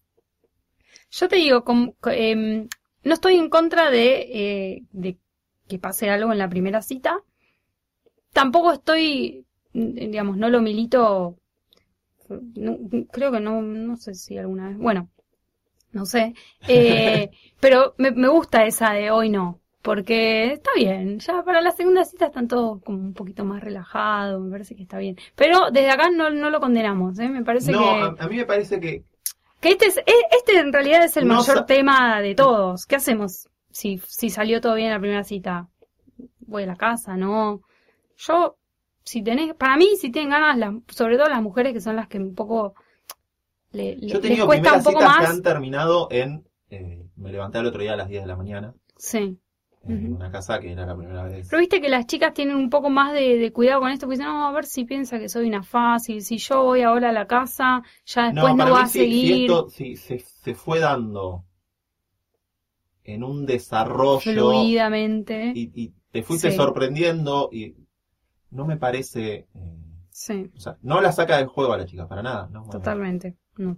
[1.11, 2.67] Yo te digo, com- co- em,
[3.03, 4.05] no estoy en contra de,
[4.41, 5.17] eh, de
[5.67, 7.23] que pase algo en la primera cita.
[8.33, 11.37] Tampoco estoy, mm, digamos, no lo milito.
[12.55, 12.77] no-
[13.11, 14.77] creo que no, no sé si alguna vez.
[14.77, 15.09] Bueno,
[15.93, 16.35] no sé.
[16.67, 17.31] Eh,
[17.61, 19.61] pero me, me gusta esa de hoy no.
[19.83, 24.41] Porque está bien, ya para la segunda cita están todos como un poquito más relajados,
[24.43, 25.17] me parece que está bien.
[25.35, 27.29] Pero desde acá no, no lo condenamos, ¿eh?
[27.29, 28.15] Me parece No, que...
[28.19, 29.03] a, a mí me parece que
[29.59, 32.85] Que este, es, e- este en realidad es el No mayor tema de todos.
[32.85, 35.67] ¿Qué hacemos si, si salió todo bien en la primera cita?
[36.39, 37.61] Voy a la casa, ¿no?
[38.17, 38.55] Yo,
[39.03, 42.07] si tenés, para mí, si tienen ganas, las, sobre todo las mujeres que son las
[42.07, 42.75] que un poco
[43.71, 45.29] le, le- Yo he les tenido cuesta un primeras poco citas que más.
[45.31, 46.47] han terminado en...
[46.69, 49.37] eh, me levanté el otro día a las 10 de la mañana Sí.
[49.87, 51.47] En una casa que era la primera vez.
[51.49, 54.17] Pero viste que las chicas tienen un poco más de, de cuidado con esto, porque
[54.17, 57.13] dicen, no, a ver si piensa que soy una fácil, si yo voy ahora a
[57.13, 61.45] la casa, ya después no, va a si seguir esto si se, se fue dando
[63.03, 65.51] en un desarrollo fluidamente.
[65.55, 66.57] y, y te fuiste Sí.
[66.57, 67.75] sorprendiendo y
[68.51, 69.47] no me parece...
[69.53, 69.77] eh,
[70.09, 70.49] Sí.
[70.55, 72.49] o sea, no la saca del juego a la chica, para nada.
[72.71, 73.77] Totalmente, no.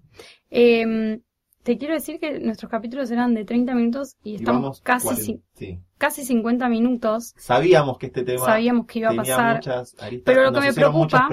[0.50, 1.20] Eh,
[1.64, 5.42] te quiero decir que nuestros capítulos eran de 30 minutos y estamos casi, 40, cin-
[5.56, 5.80] sí.
[5.98, 7.34] casi 50 minutos.
[7.38, 9.56] Sabíamos que este tema Sabíamos que iba a pasar.
[9.58, 10.24] muchas aristas.
[10.26, 11.30] pero lo que me preocupa-.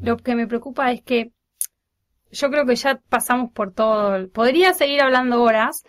[0.00, 1.32] Lo que me preocupa es que
[2.30, 4.28] yo creo que ya pasamos por todo.
[4.30, 5.84] Podría seguir hablando horas.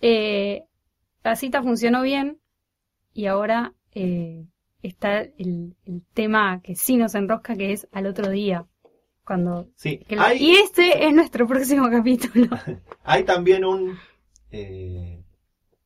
[0.00, 0.62] Eh,
[1.24, 2.38] la cita funcionó bien
[3.12, 4.44] y ahora eh,
[4.82, 8.64] está el, el tema que sí nos enrosca, que es al otro día.
[9.28, 12.48] Cuando Sí, lo- hay, Y este es nuestro próximo capítulo.
[13.04, 13.98] hay también un...
[14.50, 15.22] eh,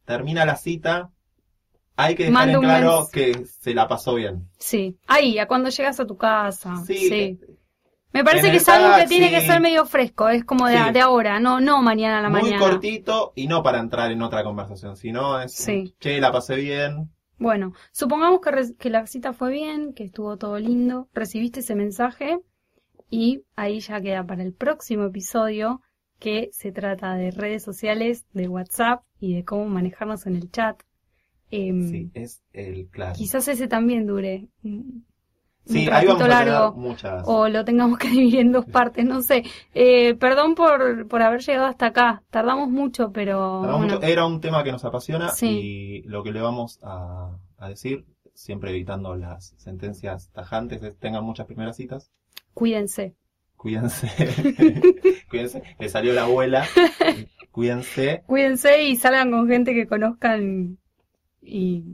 [0.05, 1.11] termina la cita,
[1.97, 4.49] hay que dejar Manda en claro que se la pasó bien.
[4.59, 6.77] Sí, ahí, a cuando llegas a tu casa.
[6.87, 7.15] Sí, Sí.
[7.15, 7.39] eh,
[8.13, 10.93] Me parece que es algo que tiene que ser medio fresco, es como de, Sí.
[10.93, 12.61] de ahora, no, no mañana a la muy mañana.
[12.61, 15.95] cortito y no para entrar en otra conversación, sino es, Sí.
[15.99, 17.11] che, la pasé bien.
[17.39, 22.39] Bueno, supongamos que, que la cita fue bien, que estuvo todo lindo, recibiste ese mensaje
[23.13, 25.83] y ahí ya queda para el próximo episodio
[26.19, 30.81] que se trata de redes sociales, de WhatsApp y de cómo manejarnos en el chat.
[31.51, 33.13] Em, Sí, es el claro.
[33.15, 35.05] Quizás ese también dure un
[35.67, 36.73] Sí, ahí vamos ratito a largo.
[36.81, 37.23] muchas.
[37.27, 39.45] o lo tengamos que dividir en dos partes, no sé.
[39.75, 42.23] Eh, perdón por, por haber llegado hasta acá.
[42.31, 44.07] Tardamos mucho, pero Tardamos bueno, mucho.
[44.07, 45.49] Era un tema que nos apasiona Sí.
[45.49, 51.23] y lo que le vamos a, a decir, siempre evitando las sentencias tajantes, es tengan
[51.25, 52.11] muchas primeras citas.
[52.55, 53.15] Cuídense.
[53.57, 54.09] Cuídense.
[55.31, 55.63] Cuídense.
[55.79, 56.67] Le salió la abuela.
[57.53, 58.23] Cuídense.
[58.27, 60.79] Cuídense y salgan con gente que conozcan
[61.41, 61.85] y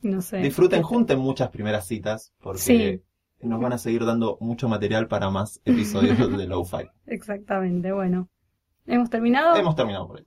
[0.00, 0.38] no sé.
[0.38, 3.02] Disfruten, junten muchas primeras citas porque Sí.
[3.46, 6.88] nos van a seguir dando mucho material para más episodios de Lo-Fi.
[7.06, 8.28] Exactamente, bueno.
[8.86, 9.54] ¿Hemos terminado?
[9.54, 10.26] Hemos terminado por hoy.